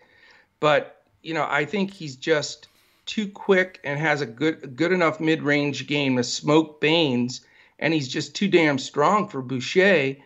[0.60, 2.70] but you know, I think he's just
[3.06, 7.42] too quick and has a good good enough mid range game to smoke Baynes,
[7.80, 10.18] and he's just too damn strong for Boucher,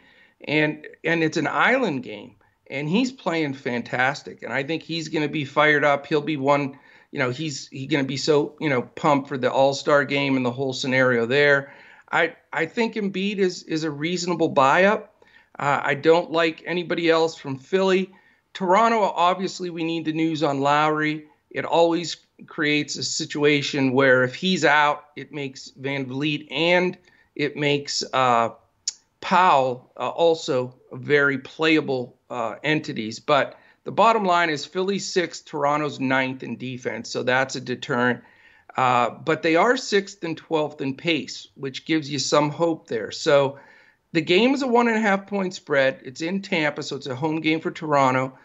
[0.47, 2.35] and and it's an island game.
[2.71, 4.43] and he's playing fantastic.
[4.43, 6.07] And I think he's going to be fired up.
[6.07, 6.79] He'll be one.
[7.11, 10.05] You know, he's he's going to be so you know pumped for the All Star
[10.05, 11.73] game and the whole scenario there.
[12.11, 15.23] I I think Embiid is is a reasonable buy up.
[15.59, 18.13] Uh, I don't like anybody else from Philly.
[18.53, 21.25] Toronto, obviously, we need the news on Lowry.
[21.49, 26.97] It always creates a situation where if he's out, it makes VanVleet and
[27.35, 28.49] it makes uh,
[29.21, 33.19] Powell uh, also very playable uh, entities.
[33.19, 38.21] But the bottom line is Philly sixth, Toronto's ninth in defense, so that's a deterrent.
[38.77, 43.11] Uh, but they are sixth and twelfth in pace, which gives you some hope there.
[43.11, 43.59] So
[44.13, 46.01] the game is a one and a half point spread.
[46.03, 48.37] It's in Tampa, so it's a home game for Toronto.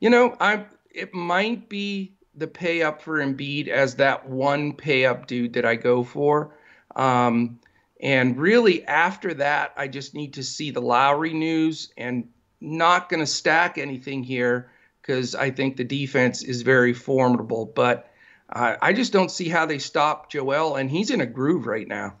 [0.00, 5.04] You know, I it might be the pay up for Embiid as that one pay
[5.04, 6.54] up dude that I go for.
[6.96, 7.60] Um,
[8.02, 12.28] and really, after that, I just need to see the Lowry news and
[12.60, 17.66] not going to stack anything here because I think the defense is very formidable.
[17.66, 18.10] But
[18.50, 21.88] uh, I just don't see how they stop Joel, and he's in a groove right
[21.88, 22.16] now.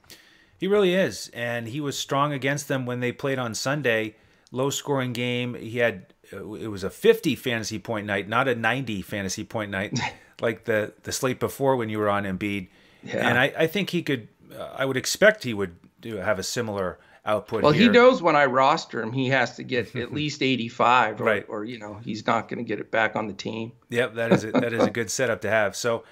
[0.58, 4.14] He really is, and he was strong against them when they played on Sunday.
[4.52, 5.54] Low scoring game.
[5.54, 9.98] He had it was a 50 fantasy point night, not a 90 fantasy point night
[10.40, 12.68] like the the slate before when you were on Embiid.
[13.02, 13.28] Yeah.
[13.28, 14.28] And I, I think he could.
[14.58, 17.62] I would expect he would do have a similar output.
[17.62, 17.84] Well, here.
[17.84, 21.46] he knows when I roster him, he has to get at least 85, or, right?
[21.48, 23.72] Or you know, he's not going to get it back on the team.
[23.90, 25.76] Yep, that is a, that is a good setup to have.
[25.76, 26.04] So.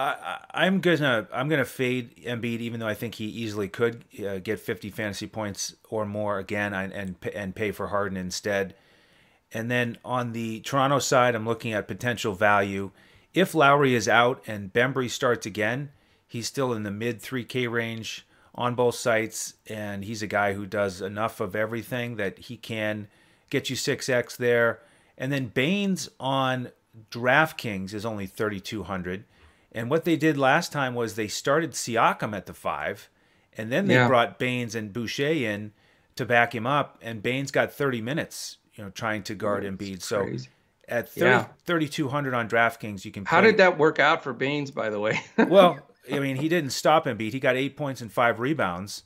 [0.00, 4.38] I, am gonna I'm gonna fade Embiid, even though I think he easily could uh,
[4.38, 8.76] get 50 fantasy points or more again, and and, and pay for Harden instead.
[9.52, 12.92] And then on the Toronto side, I'm looking at potential value.
[13.34, 15.90] If Lowry is out and Bembry starts again,
[16.28, 20.66] he's still in the mid 3K range on both sites, and he's a guy who
[20.66, 23.08] does enough of everything that he can
[23.50, 24.80] get you 6x there.
[25.16, 26.70] And then Baynes on
[27.10, 29.24] DraftKings is only 3,200.
[29.72, 33.08] And what they did last time was they started Siakam at the five,
[33.56, 34.08] and then they yeah.
[34.08, 35.72] brought Baynes and Boucher in
[36.16, 39.76] to back him up, and Baynes got 30 minutes you know, trying to guard That's
[39.76, 40.02] Embiid.
[40.02, 40.48] So crazy.
[40.88, 41.46] at 30, yeah.
[41.66, 43.24] 3,200 on DraftKings, you can.
[43.24, 43.30] Play.
[43.30, 45.20] How did that work out for Baynes, by the way?
[45.48, 45.78] well,
[46.12, 47.32] I mean, he didn't stop Embiid.
[47.32, 49.04] He got eight points and five rebounds.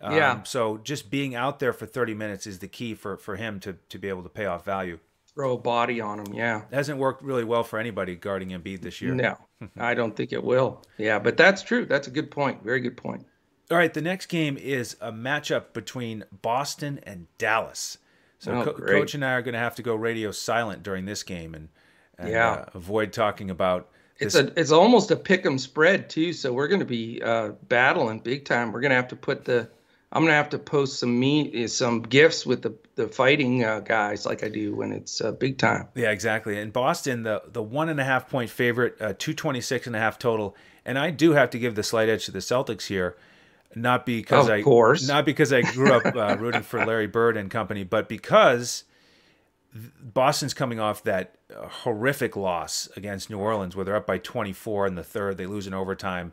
[0.00, 0.42] Um, yeah.
[0.44, 3.76] So just being out there for 30 minutes is the key for, for him to,
[3.88, 4.98] to be able to pay off value.
[5.34, 6.62] Throw a body on him, yeah.
[6.70, 9.14] It hasn't worked really well for anybody guarding Embiid this year.
[9.14, 9.36] No,
[9.78, 10.82] I don't think it will.
[10.98, 11.86] Yeah, but that's true.
[11.86, 12.64] That's a good point.
[12.64, 13.26] Very good point.
[13.70, 17.98] All right, the next game is a matchup between Boston and Dallas.
[18.40, 21.04] So oh, Co- Coach and I are going to have to go radio silent during
[21.04, 21.68] this game and,
[22.18, 22.50] and yeah.
[22.50, 23.88] Uh, avoid talking about.
[24.20, 24.34] This.
[24.34, 27.50] It's a it's almost a pick 'em spread too, so we're going to be uh,
[27.68, 28.72] battling big time.
[28.72, 29.68] We're going to have to put the
[30.12, 33.80] I'm going to have to post some me some gifts with the the fighting uh,
[33.80, 35.88] guys like I do when it's uh, big time.
[35.94, 36.58] Yeah, exactly.
[36.58, 40.18] In Boston, the the one and a half point favorite, uh, 226 and a half
[40.18, 43.16] total, and I do have to give the slight edge to the Celtics here
[43.74, 45.06] not because of I course.
[45.06, 48.84] not because I grew up uh, rooting for Larry Bird and company, but because
[49.72, 54.86] Boston's coming off that uh, horrific loss against New Orleans, where they're up by 24
[54.86, 56.32] in the third, they lose in overtime,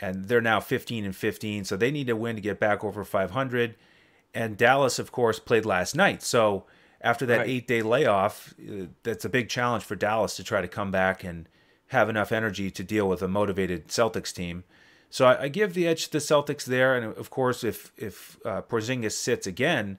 [0.00, 3.04] and they're now 15 and 15, so they need to win to get back over
[3.04, 3.74] 500.
[4.34, 6.64] And Dallas, of course, played last night, so
[7.02, 7.48] after that right.
[7.48, 11.48] eight-day layoff, uh, that's a big challenge for Dallas to try to come back and
[11.88, 14.64] have enough energy to deal with a motivated Celtics team.
[15.10, 18.38] So I, I, give the edge to the Celtics there, and of course, if if
[18.46, 19.98] uh, Porzingis sits again,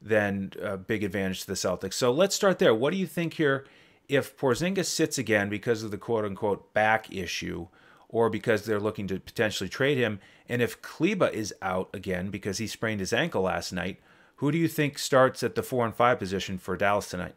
[0.00, 1.94] then uh, big advantage to the Celtics.
[1.94, 2.74] So let's start there.
[2.74, 3.66] What do you think here?
[4.08, 7.68] If Porzingis sits again because of the quote unquote back issue,
[8.08, 12.58] or because they're looking to potentially trade him, and if Kleber is out again because
[12.58, 13.98] he sprained his ankle last night,
[14.36, 17.34] who do you think starts at the four and five position for Dallas tonight?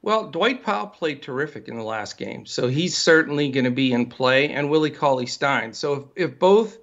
[0.00, 3.92] Well, Dwight Powell played terrific in the last game, so he's certainly going to be
[3.92, 5.72] in play, and Willie Cauley Stein.
[5.72, 6.78] So if, if both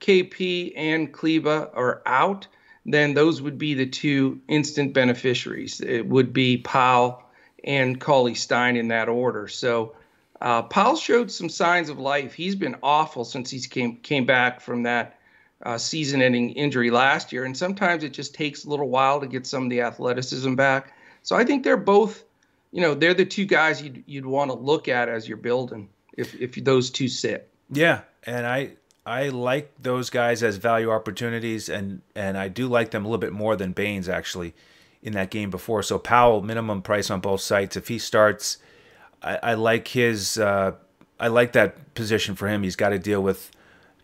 [0.00, 2.46] KP and Kleber are out,
[2.84, 5.80] then those would be the two instant beneficiaries.
[5.80, 7.22] It would be Powell
[7.64, 9.46] and Cauley Stein in that order.
[9.48, 9.94] So
[10.40, 12.34] uh, Powell showed some signs of life.
[12.34, 15.18] He's been awful since he came came back from that
[15.62, 19.46] uh, season-ending injury last year, and sometimes it just takes a little while to get
[19.46, 20.92] some of the athleticism back.
[21.22, 22.24] So I think they're both
[22.72, 25.90] you know, they're the two guys you'd you'd want to look at as you're building
[26.16, 27.48] if if those two sit.
[27.70, 28.72] Yeah, and I
[29.04, 33.18] I like those guys as value opportunities, and and I do like them a little
[33.18, 34.54] bit more than Baynes actually
[35.02, 35.82] in that game before.
[35.82, 37.76] So Powell minimum price on both sites.
[37.76, 38.58] If he starts,
[39.22, 40.38] I, I like his.
[40.38, 40.72] Uh,
[41.18, 42.62] I like that position for him.
[42.62, 43.50] He's got to deal with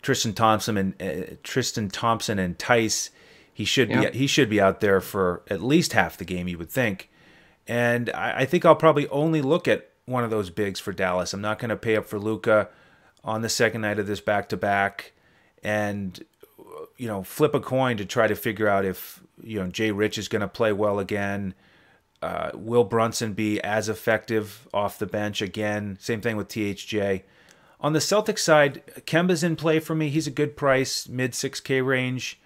[0.01, 3.09] Tristan Thompson and uh, Tristan Thompson and Theis.
[3.53, 4.09] He should yeah.
[4.09, 6.47] be he should be out there for at least half the game.
[6.47, 7.09] You would think
[7.67, 11.33] And I, I think I'll probably only look at one of those bigs for Dallas.
[11.33, 12.69] I'm not going to pay up for Luka
[13.23, 15.13] on the second night of this back to back,
[15.63, 16.23] and
[16.97, 20.17] you know flip a coin to try to figure out if you know Jay Rich
[20.17, 21.53] is going to play well again.
[22.21, 25.97] Uh, will Brunson be as effective off the bench again?
[26.01, 27.23] Same thing with THJ.
[27.81, 30.09] On the Celtics side, Kemba's in play for me.
[30.09, 32.39] He's a good price, mid 6K range.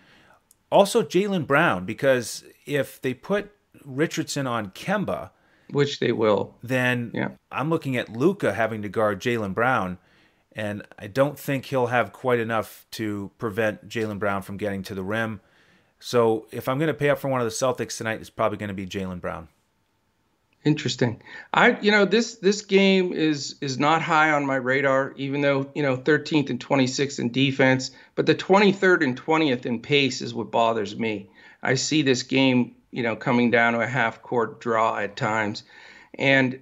[0.71, 3.51] Also, Jaylen Brown, because if they put
[3.83, 5.31] Richardson on Kemba,
[5.69, 7.29] which they will, then yeah.
[7.51, 9.97] I'm looking at Luka having to guard Jaylen Brown,
[10.55, 14.95] and I don't think he'll have quite enough to prevent Jaylen Brown from getting to
[14.95, 15.41] the rim.
[15.99, 18.57] So if I'm going to pay up for one of the Celtics tonight, it's probably
[18.57, 19.47] going to be Jaylen Brown.
[20.65, 21.21] Interesting.
[21.53, 25.69] I you know this this game is is not high on my radar, even though
[25.75, 30.33] you know 13th and 26th in defense, but the 23rd and 20th in pace is
[30.33, 31.29] what bothers me.
[31.61, 35.63] I see this game you know coming down to a half court draw at times,
[36.17, 36.61] and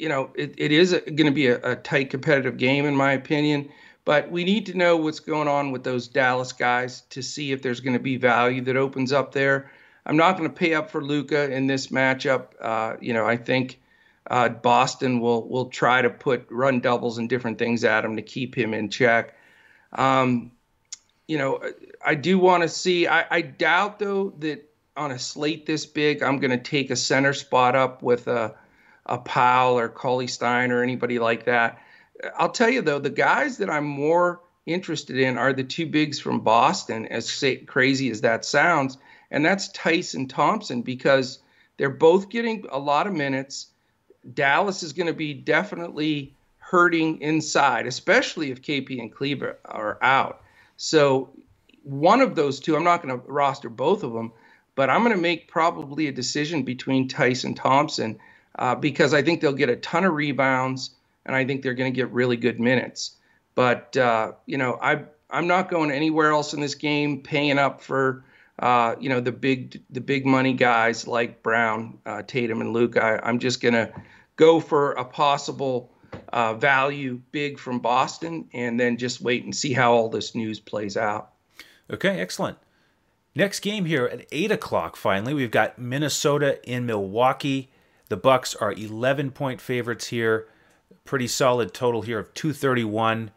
[0.00, 3.12] you know it, it is going to be a, a tight competitive game in my
[3.12, 3.70] opinion.
[4.04, 7.62] But we need to know what's going on with those Dallas guys to see if
[7.62, 9.70] there's going to be value that opens up there.
[10.06, 12.48] I'm not going to pay up for Luka in this matchup.
[12.60, 13.78] Uh, you know, I think
[14.30, 18.22] uh, Boston will will try to put run doubles and different things at him to
[18.22, 19.34] keep him in check.
[19.92, 20.52] Um,
[21.28, 21.62] you know,
[22.04, 23.06] I do want to see.
[23.06, 26.96] I, I, doubt though that on a slate this big, I'm going to take a
[26.96, 28.54] center spot up with a
[29.10, 31.78] a Powell or Cauley Stein or anybody like that.
[32.38, 36.18] I'll tell you though, the guys that I'm more interested in are the two bigs
[36.18, 37.06] from Boston.
[37.06, 38.96] As crazy as that sounds
[39.30, 41.38] and that's Tyson Thompson because
[41.76, 43.68] they're both getting a lot of minutes.
[44.34, 50.42] Dallas is going to be definitely hurting inside, especially if KP and Kleber are out.
[50.76, 51.30] So
[51.82, 54.32] one of those two, I'm not going to roster both of them,
[54.74, 58.18] but I'm going to make probably a decision between Tyson Thompson
[58.60, 60.90] uh, because I think they'll get a ton of rebounds
[61.26, 63.16] and I think they're going to get really good minutes.
[63.54, 67.80] But uh, you know, I I'm not going anywhere else in this game, paying up
[67.80, 68.24] for
[68.58, 72.96] uh, you know the big the big money guys like Brown, uh, Tatum, and Luke.
[72.96, 73.90] I, am just gonna
[74.36, 75.90] go for a possible
[76.32, 80.60] uh, value big from Boston, and then just wait and see how all this news
[80.60, 81.30] plays out.
[81.90, 82.58] Okay, excellent.
[83.34, 84.96] Next game here at eight o'clock.
[84.96, 87.69] Finally, we've got Minnesota in Milwaukee.
[88.10, 90.48] The Bucks are 11 point favorites here.
[91.04, 93.30] Pretty solid total here of 231.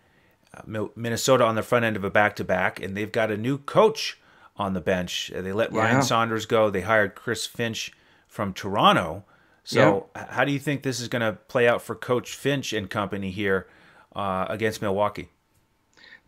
[0.54, 3.38] Uh, Minnesota on the front end of a back to back, and they've got a
[3.38, 4.20] new coach
[4.58, 5.32] on the bench.
[5.34, 5.80] Uh, they let yeah.
[5.80, 6.70] Ryan Saunders go.
[6.70, 7.94] They hired Chris Finch
[8.28, 9.24] from Toronto.
[9.64, 10.26] So, yeah.
[10.32, 13.32] how do you think this is going to play out for Coach Finch and company
[13.32, 13.68] here
[14.16, 15.30] uh, against Milwaukee?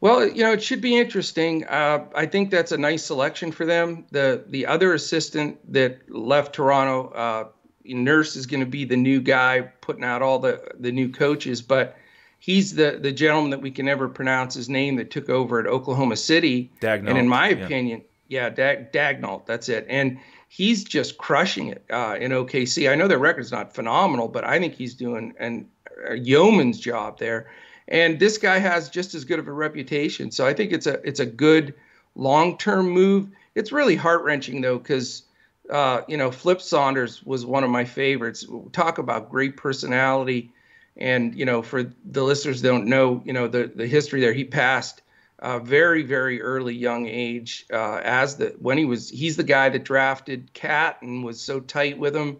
[0.01, 1.65] Well, you know, it should be interesting.
[1.65, 4.05] Uh, I think that's a nice selection for them.
[4.11, 7.47] The the other assistant that left Toronto, uh,
[7.87, 11.61] Nurse, is going to be the new guy putting out all the the new coaches,
[11.61, 11.97] but
[12.39, 15.67] he's the the gentleman that we can never pronounce his name that took over at
[15.67, 16.71] Oklahoma City.
[16.81, 17.09] Dagnall.
[17.09, 19.85] And in my opinion, yeah, Dag, Dagnall, that's it.
[19.89, 22.89] And he's just crushing it uh, in OKC.
[22.89, 25.67] I know their record's not phenomenal, but I think he's doing an,
[26.07, 27.51] a yeoman's job there.
[27.87, 30.31] And this guy has just as good of a reputation.
[30.31, 31.73] So I think it's a it's a good
[32.15, 33.29] long-term move.
[33.53, 35.23] It's really heart-wrenching though, because
[35.69, 38.45] uh, you know Flip Saunders was one of my favorites.
[38.71, 40.51] Talk about great personality,
[40.97, 44.33] and you know for the listeners don't know, you know the the history there.
[44.33, 45.01] He passed
[45.39, 49.69] uh, very very early young age uh, as the when he was he's the guy
[49.69, 52.37] that drafted KAT and was so tight with him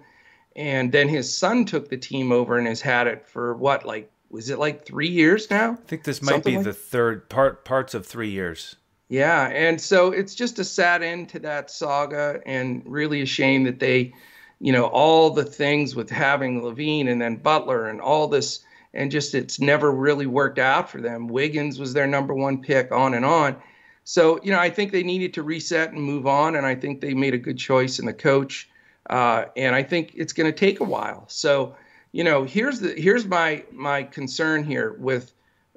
[0.56, 4.12] and then his son took the team over and has had it for what like
[4.30, 6.66] was it like three years now i think this might Something be like?
[6.66, 8.76] the third part parts of three years
[9.10, 13.64] yeah and so it's just a sad end to that saga and really a shame
[13.64, 14.14] that they
[14.60, 19.12] you know all the things with having LaVine and then butler and all this and
[19.12, 21.28] just it's never really worked out for them.
[21.28, 23.58] Wiggins was their number one pick, on and on.
[24.06, 27.02] So you know, I think they needed to reset and move on, and I think
[27.02, 28.70] they made a good choice in the coach.
[29.10, 31.26] Uh, and I think it's going to take a while.
[31.28, 31.76] So
[32.12, 35.32] you know, here's the here's my my concern here with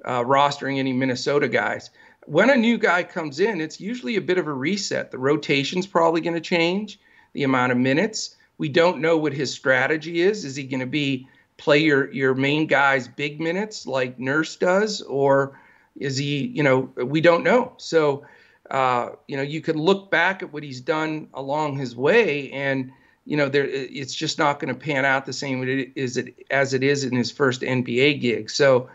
[0.04, 1.90] uh, rostering any Minnesota guys.
[2.28, 5.10] When a new guy comes in, it's usually a bit of a reset.
[5.10, 7.00] The rotation's probably going to change,
[7.32, 8.36] the amount of minutes.
[8.58, 10.44] We don't know what his strategy is.
[10.44, 11.26] Is he going to be
[11.56, 15.58] play your your main guys big minutes like Nurse does, or
[15.96, 16.48] is he?
[16.48, 17.72] You know, we don't know.
[17.78, 18.26] So,
[18.70, 22.92] uh, you know, you could look back at what he's done along his way, and
[23.24, 26.74] you know, there it's just not going to pan out the same as it as
[26.74, 28.50] it is in his first NBA gig.
[28.50, 28.90] So,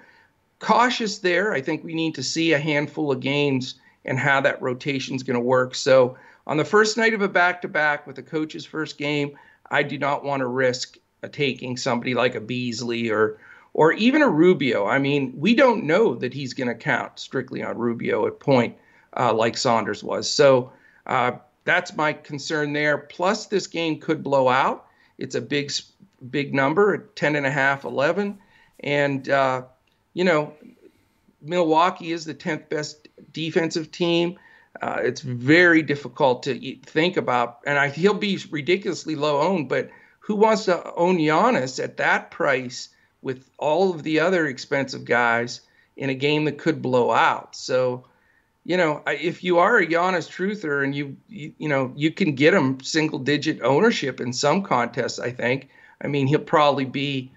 [0.64, 1.53] cautious there.
[1.53, 5.24] I think we need to see a handful of games and how that rotation is
[5.24, 5.76] going to work.
[5.76, 9.38] So, on the first night of a back to back with the coach's first game,
[9.70, 10.97] I do not want to risk
[11.32, 13.39] taking somebody like a Beasley or
[13.74, 14.86] or even a Rubio.
[14.86, 18.78] I mean, we don't know that he's going to count strictly on Rubio at point
[19.18, 20.30] uh, like Saunders was.
[20.30, 20.72] So
[21.07, 21.32] uh,
[21.64, 22.97] that's my concern there.
[22.97, 24.86] Plus, this game could blow out.
[25.18, 25.72] It's a big,
[26.30, 28.38] big number, 10 and a half, 11.
[28.82, 29.64] And, uh,
[30.14, 30.53] you know,
[31.41, 34.39] Milwaukee is the 10th best defensive team.
[34.82, 39.70] Uh, it's very difficult to think about, and I, he'll be ridiculously low owned.
[39.70, 39.89] But
[40.20, 42.89] who wants to own Giannis at that price
[43.22, 45.61] with all of the other expensive guys
[45.95, 47.55] in a game that could blow out?
[47.55, 48.05] So,
[48.64, 52.34] you know, if you are a Giannis truther and you, you, you know, you can
[52.34, 55.20] get him single digit ownership in some contests.
[55.20, 55.70] I think.
[56.01, 57.32] I mean, he'll probably be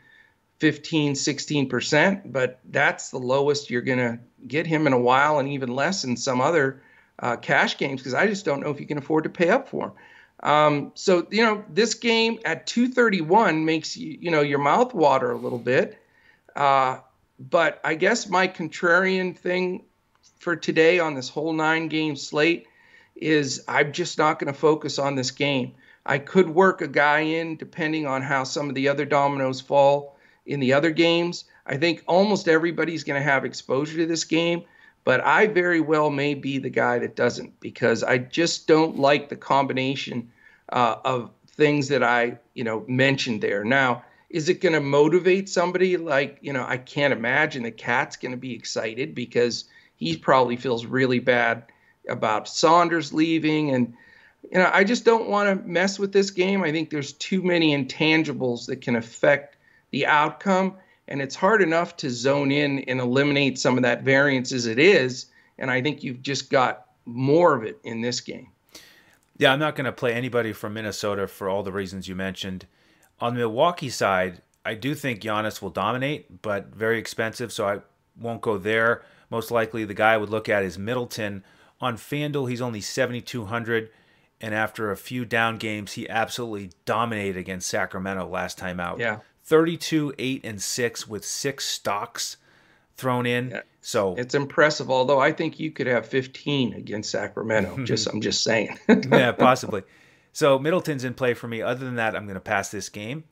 [0.58, 5.48] 15, 16%, but that's the lowest you're going to get him in a while, and
[5.48, 6.82] even less in some other
[7.18, 9.68] uh, cash games because I just don't know if you can afford to pay up
[9.68, 9.92] for him.
[10.40, 15.30] Um, so you know, this game at 231 makes you you know your mouth water
[15.30, 15.98] a little bit.
[16.54, 16.98] Uh,
[17.38, 19.84] but I guess my contrarian thing
[20.38, 22.66] for today on this whole nine game slate
[23.14, 25.74] is I'm just not going to focus on this game.
[26.04, 30.15] I could work a guy in depending on how some of the other dominoes fall
[30.46, 31.44] in the other games.
[31.66, 34.62] I think almost everybody's going to have exposure to this game,
[35.04, 39.28] but I very well may be the guy that doesn't because I just don't like
[39.28, 40.30] the combination
[40.70, 43.64] uh, of things that I, you know, mentioned there.
[43.64, 48.16] Now, is it going to motivate somebody like, you know, I can't imagine the KAT's
[48.16, 49.64] going to be excited because
[49.96, 51.64] he probably feels really bad
[52.08, 53.94] about Saunders leaving and
[54.50, 56.62] you know, I just don't want to mess with this game.
[56.62, 59.55] I think there's too many intangibles that can affect
[59.90, 60.76] the outcome
[61.08, 64.78] and it's hard enough to zone in and eliminate some of that variance as it
[64.78, 65.26] is
[65.58, 68.48] and i think you've just got more of it in this game.
[69.38, 72.66] Yeah i'm not going to play anybody from minnesota for all the reasons you mentioned.
[73.20, 77.80] On the milwaukee side i do think Giannis will dominate but very expensive so i
[78.18, 79.02] won't go there.
[79.30, 81.44] Most likely the guy I would look at is middleton.
[81.80, 83.90] On fanduel he's only 7200
[84.40, 88.98] and after a few down games he absolutely dominated against sacramento last time out.
[88.98, 92.36] Yeah 32, 8, and 6 with six stocks
[92.96, 93.50] thrown in.
[93.50, 93.60] Yeah.
[93.80, 97.78] So it's impressive, although I think you could have 15 against Sacramento.
[97.84, 98.78] just I'm just saying.
[98.88, 99.82] yeah, possibly.
[100.32, 101.62] So Middleton's in play for me.
[101.62, 103.24] Other than that, I'm going to pass this game.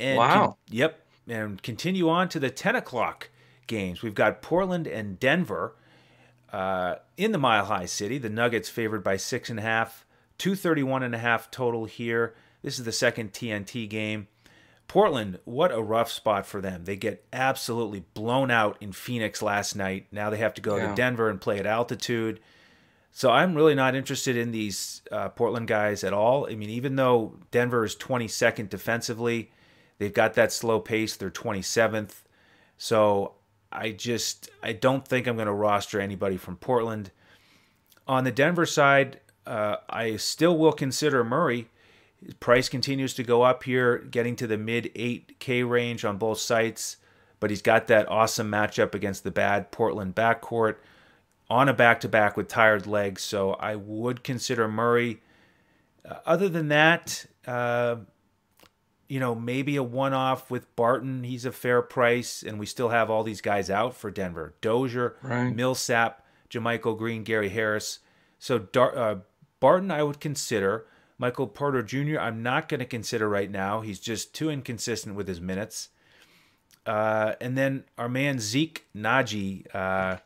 [0.00, 0.34] And wow.
[0.34, 1.06] Con- yep.
[1.28, 3.30] And continue on to the 10 o'clock
[3.66, 4.02] games.
[4.02, 5.76] We've got Portland and Denver
[6.52, 8.18] uh, in the Mile High City.
[8.18, 10.04] The Nuggets favored by six and a half,
[10.38, 12.34] 231 and a half total here.
[12.62, 14.28] This is the second TNT game.
[14.92, 16.84] Portland, what a rough spot for them.
[16.84, 20.06] They get absolutely blown out in Phoenix last night.
[20.12, 20.90] Now they have to go yeah.
[20.90, 22.40] to Denver and play at altitude.
[23.10, 26.46] So I'm really not interested in these uh, Portland guys at all.
[26.46, 29.50] I mean, even though Denver is 22nd defensively,
[29.96, 31.16] they've got that slow pace.
[31.16, 32.24] They're 27th.
[32.76, 33.36] So
[33.72, 37.12] I just I don't think I'm going to roster anybody from Portland.
[38.06, 41.70] On the Denver side, uh, I still will consider Murray
[42.40, 46.96] price continues to go up here, getting to the mid 8K range on both sites.
[47.40, 50.76] But he's got that awesome matchup against the bad Portland backcourt
[51.50, 53.22] on a back to back with tired legs.
[53.22, 55.20] So I would consider Murray.
[56.08, 57.96] Uh, other than that, uh,
[59.08, 61.24] you know, maybe a one off with Barton.
[61.24, 62.42] He's a fair price.
[62.42, 65.50] And we still have all these guys out for Denver Dozier, right.
[65.54, 67.98] Millsap, JaMychal Green, Gary Harris.
[68.38, 69.16] So Dar- uh,
[69.60, 70.86] Barton, I would consider.
[71.22, 73.80] Michael Porter Jr., I'm not going to consider right now.
[73.80, 75.90] He's just too inconsistent with his minutes.
[76.84, 80.16] Uh, and then our man Zeke Nnaji, uh,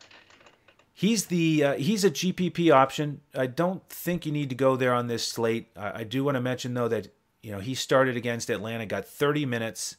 [0.95, 3.21] he's the uh, he's a GPP option.
[3.35, 5.67] I don't think you need to go there on this slate.
[5.77, 7.09] I, I do want to mention though that
[7.43, 9.97] you know he started against Atlanta, got 30 minutes,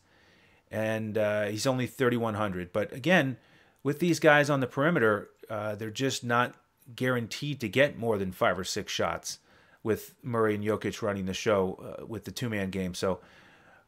[0.68, 2.72] and uh, he's only 3100.
[2.72, 3.36] But again,
[3.84, 6.56] with these guys on the perimeter, uh, they're just not
[6.96, 9.38] guaranteed to get more than five or six shots
[9.82, 12.94] with Murray and Jokic running the show uh, with the two man game.
[12.94, 13.20] So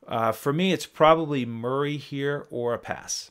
[0.06, 3.30] uh, for me, it's probably Murray here or a pass.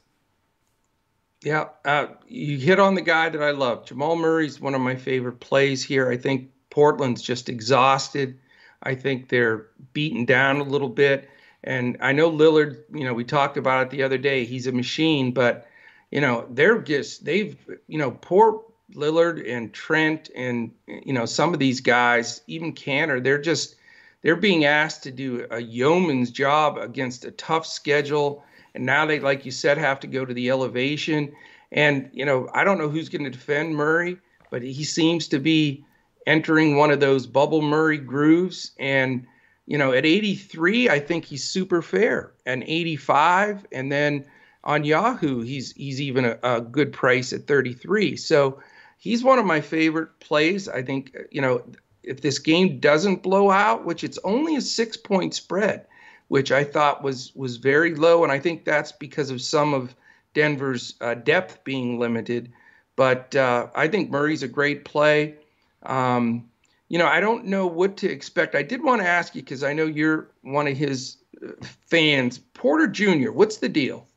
[1.42, 3.86] Yeah, uh, you hit on the guy that I love.
[3.86, 6.12] Jamal Murray's one of my favorite plays here.
[6.12, 8.40] I think Portland's just exhausted.
[8.84, 11.30] I think they're beaten down a little bit.
[11.64, 14.46] And I know Lillard, you know, we talked about it the other day.
[14.46, 15.68] He's a machine, but,
[16.12, 17.58] you know, they're just, they've,
[17.88, 23.24] you know, poor Lillard and Trent and you know some of these guys, even Kanter,
[23.24, 23.76] they're just
[24.22, 28.44] they're being asked to do a yeoman's job against a tough schedule,
[28.76, 31.34] and now they, like you said, have to go to the elevation.
[31.72, 34.18] And you know, I don't know who's going to defend Murray,
[34.50, 35.86] but he seems to be
[36.26, 38.72] entering one of those bubble Murray grooves.
[38.80, 39.26] And
[39.68, 44.26] you know, at 83, I think he's super fair, and 85, and then
[44.64, 48.18] on Yahoo, he's he's even a, a good price at 33.
[48.18, 48.60] So
[49.00, 50.70] he's one of my favorite plays.
[50.70, 51.64] I think you know
[52.04, 55.88] if this game doesn't blow out, which it's only a six point spread,
[56.28, 59.96] which I thought was was very low, and I think that's because of some of
[60.36, 62.52] Denver's uh, depth being limited.
[62.96, 65.36] But uh, I think Murray's a great play.
[65.84, 66.50] Um,
[66.90, 68.56] you know, I don't know what to expect.
[68.56, 71.52] I did want to ask you because I know you're one of his uh,
[71.88, 72.40] fans.
[72.54, 74.09] Porter Jr., what's the deal?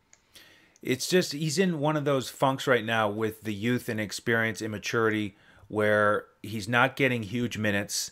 [0.82, 4.60] It's just he's in one of those funks right now with the youth and experience,
[4.60, 5.36] immaturity,
[5.68, 8.10] where he's not getting huge minutes.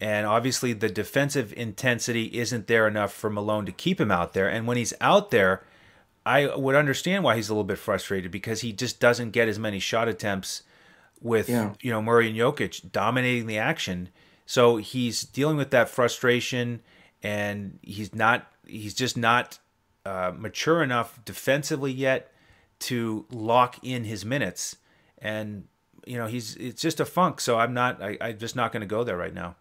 [0.00, 4.48] And obviously, the defensive intensity isn't there enough for Malone to keep him out there.
[4.48, 5.64] And when he's out there,
[6.24, 9.58] I would understand why he's a little bit frustrated because he just doesn't get as
[9.58, 10.62] many shot attempts
[11.20, 11.74] with yeah.
[11.80, 14.08] you know Murray and Jokic dominating the action.
[14.46, 16.80] So he's dealing with that frustration,
[17.22, 19.58] and he's not he's just not
[20.08, 22.32] uh, mature enough defensively yet
[22.78, 24.76] to lock in his minutes.
[25.18, 25.64] And
[26.06, 27.40] you know he's it's just a funk.
[27.40, 29.56] So I'm not I, I'm just not going to go there right now.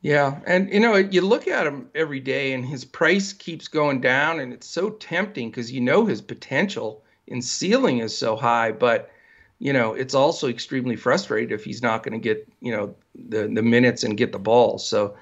[0.00, 4.00] Yeah, and you know, you look at him every day, and his price keeps going
[4.00, 8.70] down, and it's so tempting because you know his potential in ceiling is so high,
[8.72, 9.10] but
[9.58, 13.48] you know, it's also extremely frustrating if he's not going to get you know the
[13.48, 14.78] the minutes and get the ball.
[14.78, 15.16] So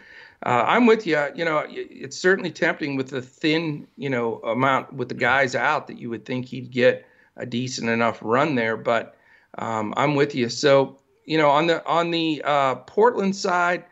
[0.46, 1.22] uh, I'm with you.
[1.34, 5.88] You know, it's certainly tempting with the thin you know amount with the guys out
[5.88, 9.16] that you would think he'd get a decent enough run there, but
[9.58, 10.48] um, I'm with you.
[10.48, 13.84] So you know, on the on the uh, Portland side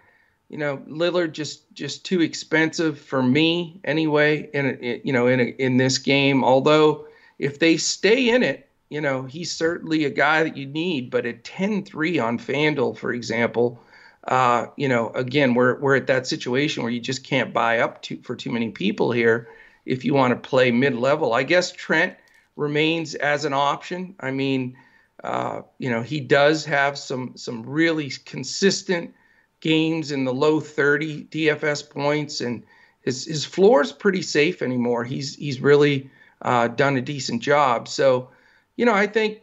[0.54, 4.48] you know, Lillard just just too expensive for me anyway.
[4.54, 8.68] In, a, you know, in a, in this game, although if they stay in it,
[8.88, 11.10] you know, he's certainly a guy that you need.
[11.10, 13.80] But at 10-3 on Fanduel, for example,
[14.28, 18.02] uh, you know, again, we're we're at that situation where you just can't buy up
[18.02, 19.48] to for too many people here
[19.84, 21.34] if you want to play mid level.
[21.34, 22.16] I guess Trent
[22.56, 24.14] remains as an option.
[24.20, 24.76] I mean,
[25.22, 29.14] uh, you know, he does have some some really consistent
[29.60, 32.64] games in the low 30 DFS points, and
[33.02, 35.04] his his floor is pretty safe anymore.
[35.04, 36.10] He's he's really
[36.40, 37.88] uh, done a decent job.
[37.88, 38.30] So,
[38.76, 39.40] you know, I think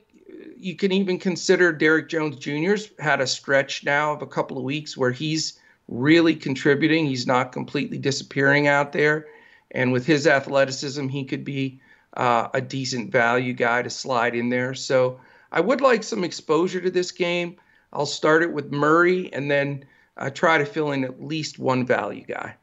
[0.61, 4.63] you can even consider Derrick Jones Jr.'s had a stretch now of a couple of
[4.63, 7.05] weeks where he's really contributing.
[7.05, 9.27] He's not completely disappearing out there,
[9.71, 11.81] and with his athleticism, he could be
[12.15, 14.73] uh, a decent value guy to slide in there.
[14.73, 15.19] So,
[15.51, 17.57] I would like some exposure to this game.
[17.91, 19.85] I'll start it with Murray, and then
[20.15, 22.55] I try to fill in at least one value guy.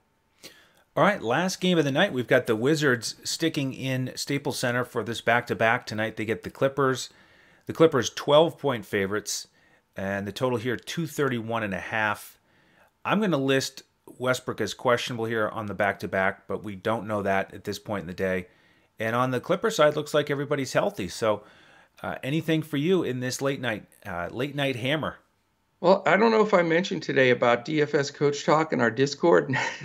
[0.96, 2.12] All right, last game of the night.
[2.12, 5.86] We've got the Wizards sticking in Staples Center for this back to back.
[5.86, 7.10] Tonight they get the Clippers.
[7.68, 9.46] The Clippers 12 point favorites,
[9.94, 12.38] and the total here 231 and a half.
[13.04, 16.74] I'm going to list Westbrook as questionable here on the back to back, but we
[16.76, 18.48] don't know that at this point in the day.
[18.98, 21.08] And on the Clipper side, looks like everybody's healthy.
[21.08, 21.42] So,
[22.02, 25.18] uh, anything for you in this late night uh, late night hammer?
[25.80, 29.54] Well, I don't know if I mentioned today about DFS Coach Talk in our Discord,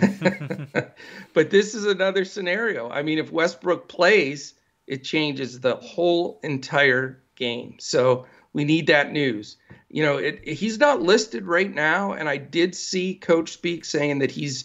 [1.34, 2.88] but this is another scenario.
[2.88, 4.54] I mean, if Westbrook plays,
[4.86, 7.76] it changes the whole entire game.
[7.78, 9.56] So we need that news.
[9.88, 14.20] You know, it, he's not listed right now, and I did see Coach speak saying
[14.20, 14.64] that he's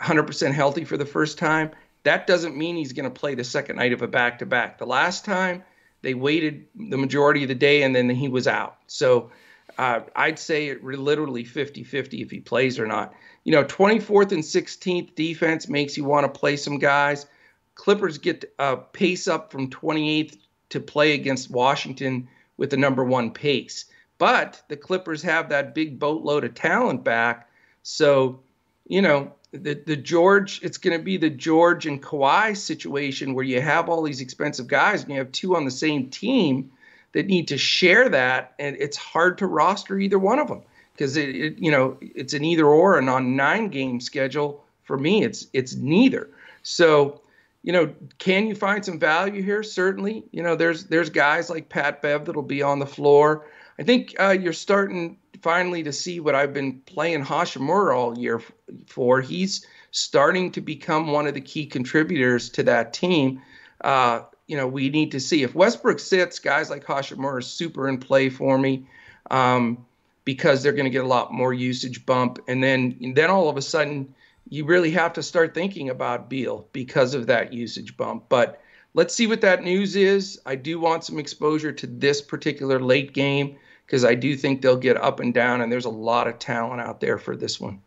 [0.00, 1.70] 100% healthy for the first time.
[2.04, 4.78] That doesn't mean he's going to play the second night of a back to back.
[4.78, 5.64] The last time
[6.02, 8.76] they waited the majority of the day and then he was out.
[8.86, 9.30] So
[9.78, 13.14] uh, I'd say it literally 50 50 if he plays or not.
[13.44, 17.26] You know, 24th and 16th defense makes you want to play some guys.
[17.74, 20.36] Clippers get a pace up from 28th
[20.70, 23.86] to play against Washington with the number one pace.
[24.18, 27.48] But the Clippers have that big boatload of talent back.
[27.82, 28.40] So,
[28.86, 33.44] you know, the, the George, it's going to be the George and Kawhi situation where
[33.44, 36.70] you have all these expensive guys and you have two on the same team
[37.12, 40.62] that need to share that, and it's hard to roster either one of them
[40.92, 44.98] because it, it, you know it's an either or, and on nine game schedule for
[44.98, 46.28] me it's it's neither.
[46.62, 47.20] So
[47.62, 49.62] you know, can you find some value here?
[49.62, 53.46] Certainly, you know there's there's guys like Pat Bev that'll be on the floor.
[53.78, 58.42] I think uh, you're starting finally to see what I've been playing Hachimura all year
[58.86, 59.20] for.
[59.20, 63.42] He's starting to become one of the key contributors to that team.
[63.80, 67.88] Uh, you know, we need to see if Westbrook sits, guys like Hachimura are super
[67.88, 68.86] in play for me
[69.30, 69.86] um,
[70.24, 72.38] because they're going to get a lot more usage bump.
[72.48, 74.14] And then, and then all of a sudden,
[74.48, 78.24] you really have to start thinking about Beal because of that usage bump.
[78.28, 78.60] But
[78.94, 80.40] let's see what that news is.
[80.46, 84.76] I do want some exposure to this particular late game because I do think they'll
[84.76, 87.80] get up and down, and there's a lot of talent out there for this one.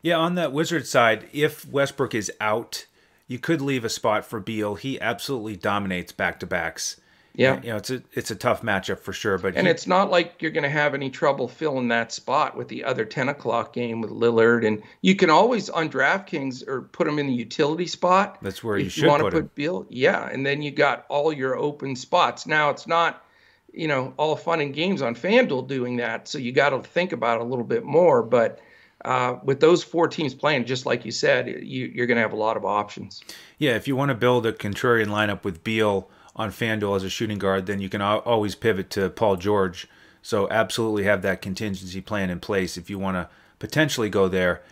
[0.00, 2.86] Yeah, on that Wizard side, if Westbrook is out,
[3.26, 4.74] you could leave a spot for Beal.
[4.74, 7.00] He absolutely dominates back to backs.
[7.36, 9.38] Yeah, you know it's a it's a tough matchup for sure.
[9.38, 12.56] But and he, it's not like you're going to have any trouble filling that spot
[12.56, 16.82] with the other 10 o'clock game with Lillard, and you can always on DraftKings or
[16.82, 18.38] put him in the utility spot.
[18.40, 19.84] That's where you should you want put put Beal.
[19.88, 22.46] Yeah, and then you got all your open spots.
[22.46, 23.24] Now it's not,
[23.72, 27.10] you know, all fun and games on FanDuel doing that, so you got to think
[27.10, 28.22] about it a little bit more.
[28.22, 28.60] But
[29.04, 32.32] uh, with those four teams playing, just like you said, you, you're going to have
[32.32, 33.22] a lot of options.
[33.58, 37.10] Yeah, if you want to build a contrarian lineup with Beal on FanDuel as a
[37.10, 39.86] shooting guard, then you can always pivot to Paul George.
[40.22, 43.28] So absolutely have that contingency plan in place if you want to
[43.58, 44.62] potentially go there.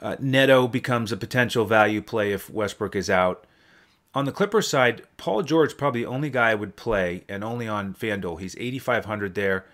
[0.00, 3.44] Uh, Neto becomes a potential value play if Westbrook is out.
[4.14, 7.68] On the Clippers side, Paul George probably the only guy I would play, and only
[7.68, 8.40] on FanDuel.
[8.40, 9.66] He's 8,500 there.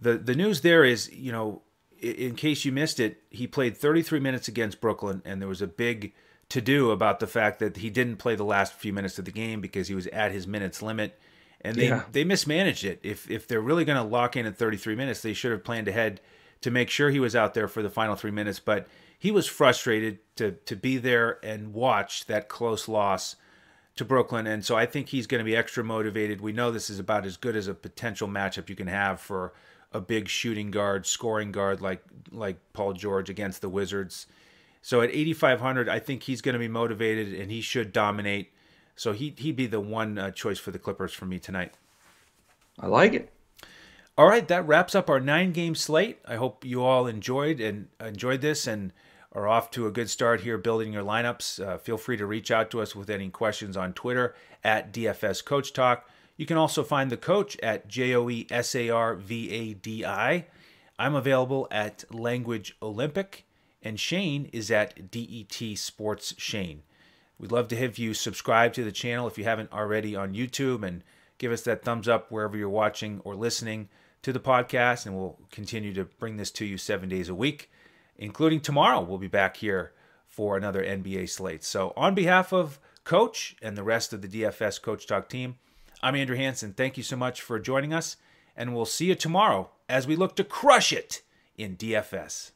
[0.00, 1.62] The the news there is, you know,
[2.00, 5.66] in case you missed it, he played 33 minutes against Brooklyn, and there was a
[5.66, 6.12] big
[6.50, 9.30] to do about the fact that he didn't play the last few minutes of the
[9.30, 11.18] game because he was at his minutes limit,
[11.60, 12.04] and they Yeah.
[12.10, 13.00] they mismanaged it.
[13.02, 15.88] If if they're really going to lock in at 33 minutes, they should have planned
[15.88, 16.20] ahead
[16.62, 18.58] to make sure he was out there for the final three minutes.
[18.60, 18.88] But
[19.18, 23.36] he was frustrated to to be there and watch that close loss
[23.96, 26.40] to Brooklyn, and so I think he's going to be extra motivated.
[26.40, 29.52] We know this is about as good as a potential matchup you can have for
[29.92, 34.26] a big shooting guard, scoring guard like like Paul George against the Wizards.
[34.82, 38.52] So at 8500, I think he's going to be motivated and he should dominate.
[38.96, 41.74] So he he'd be the one uh, choice for the Clippers for me tonight.
[42.78, 43.32] I like it.
[44.16, 46.18] All right, that wraps up our nine game slate.
[46.26, 48.92] I hope you all enjoyed and enjoyed this and
[49.32, 51.64] are off to a good start here building your lineups.
[51.64, 55.44] Uh, feel free to reach out to us with any questions on Twitter at DFS
[55.44, 56.08] Coach Talk.
[56.36, 59.74] You can also find the coach at J O E S A R V A
[59.74, 60.46] D I.
[60.98, 63.44] I'm available at Language Olympic,
[63.82, 66.82] and Shane is at DET Sports Shane.
[67.38, 70.82] We'd love to have you subscribe to the channel if you haven't already on YouTube
[70.82, 71.04] and
[71.38, 73.88] give us that thumbs up wherever you're watching or listening
[74.22, 75.06] to the podcast.
[75.06, 77.70] And we'll continue to bring this to you seven days a week,
[78.16, 79.00] including tomorrow.
[79.00, 79.92] We'll be back here
[80.26, 81.62] for another NBA slate.
[81.62, 85.56] So, on behalf of Coach and the rest of the DFS Coach Talk team,
[86.02, 86.74] I'm Andrew Hanson.
[86.74, 88.16] Thank you so much for joining us,
[88.56, 91.22] and we'll see you tomorrow as we look to crush it
[91.56, 92.52] in DFS.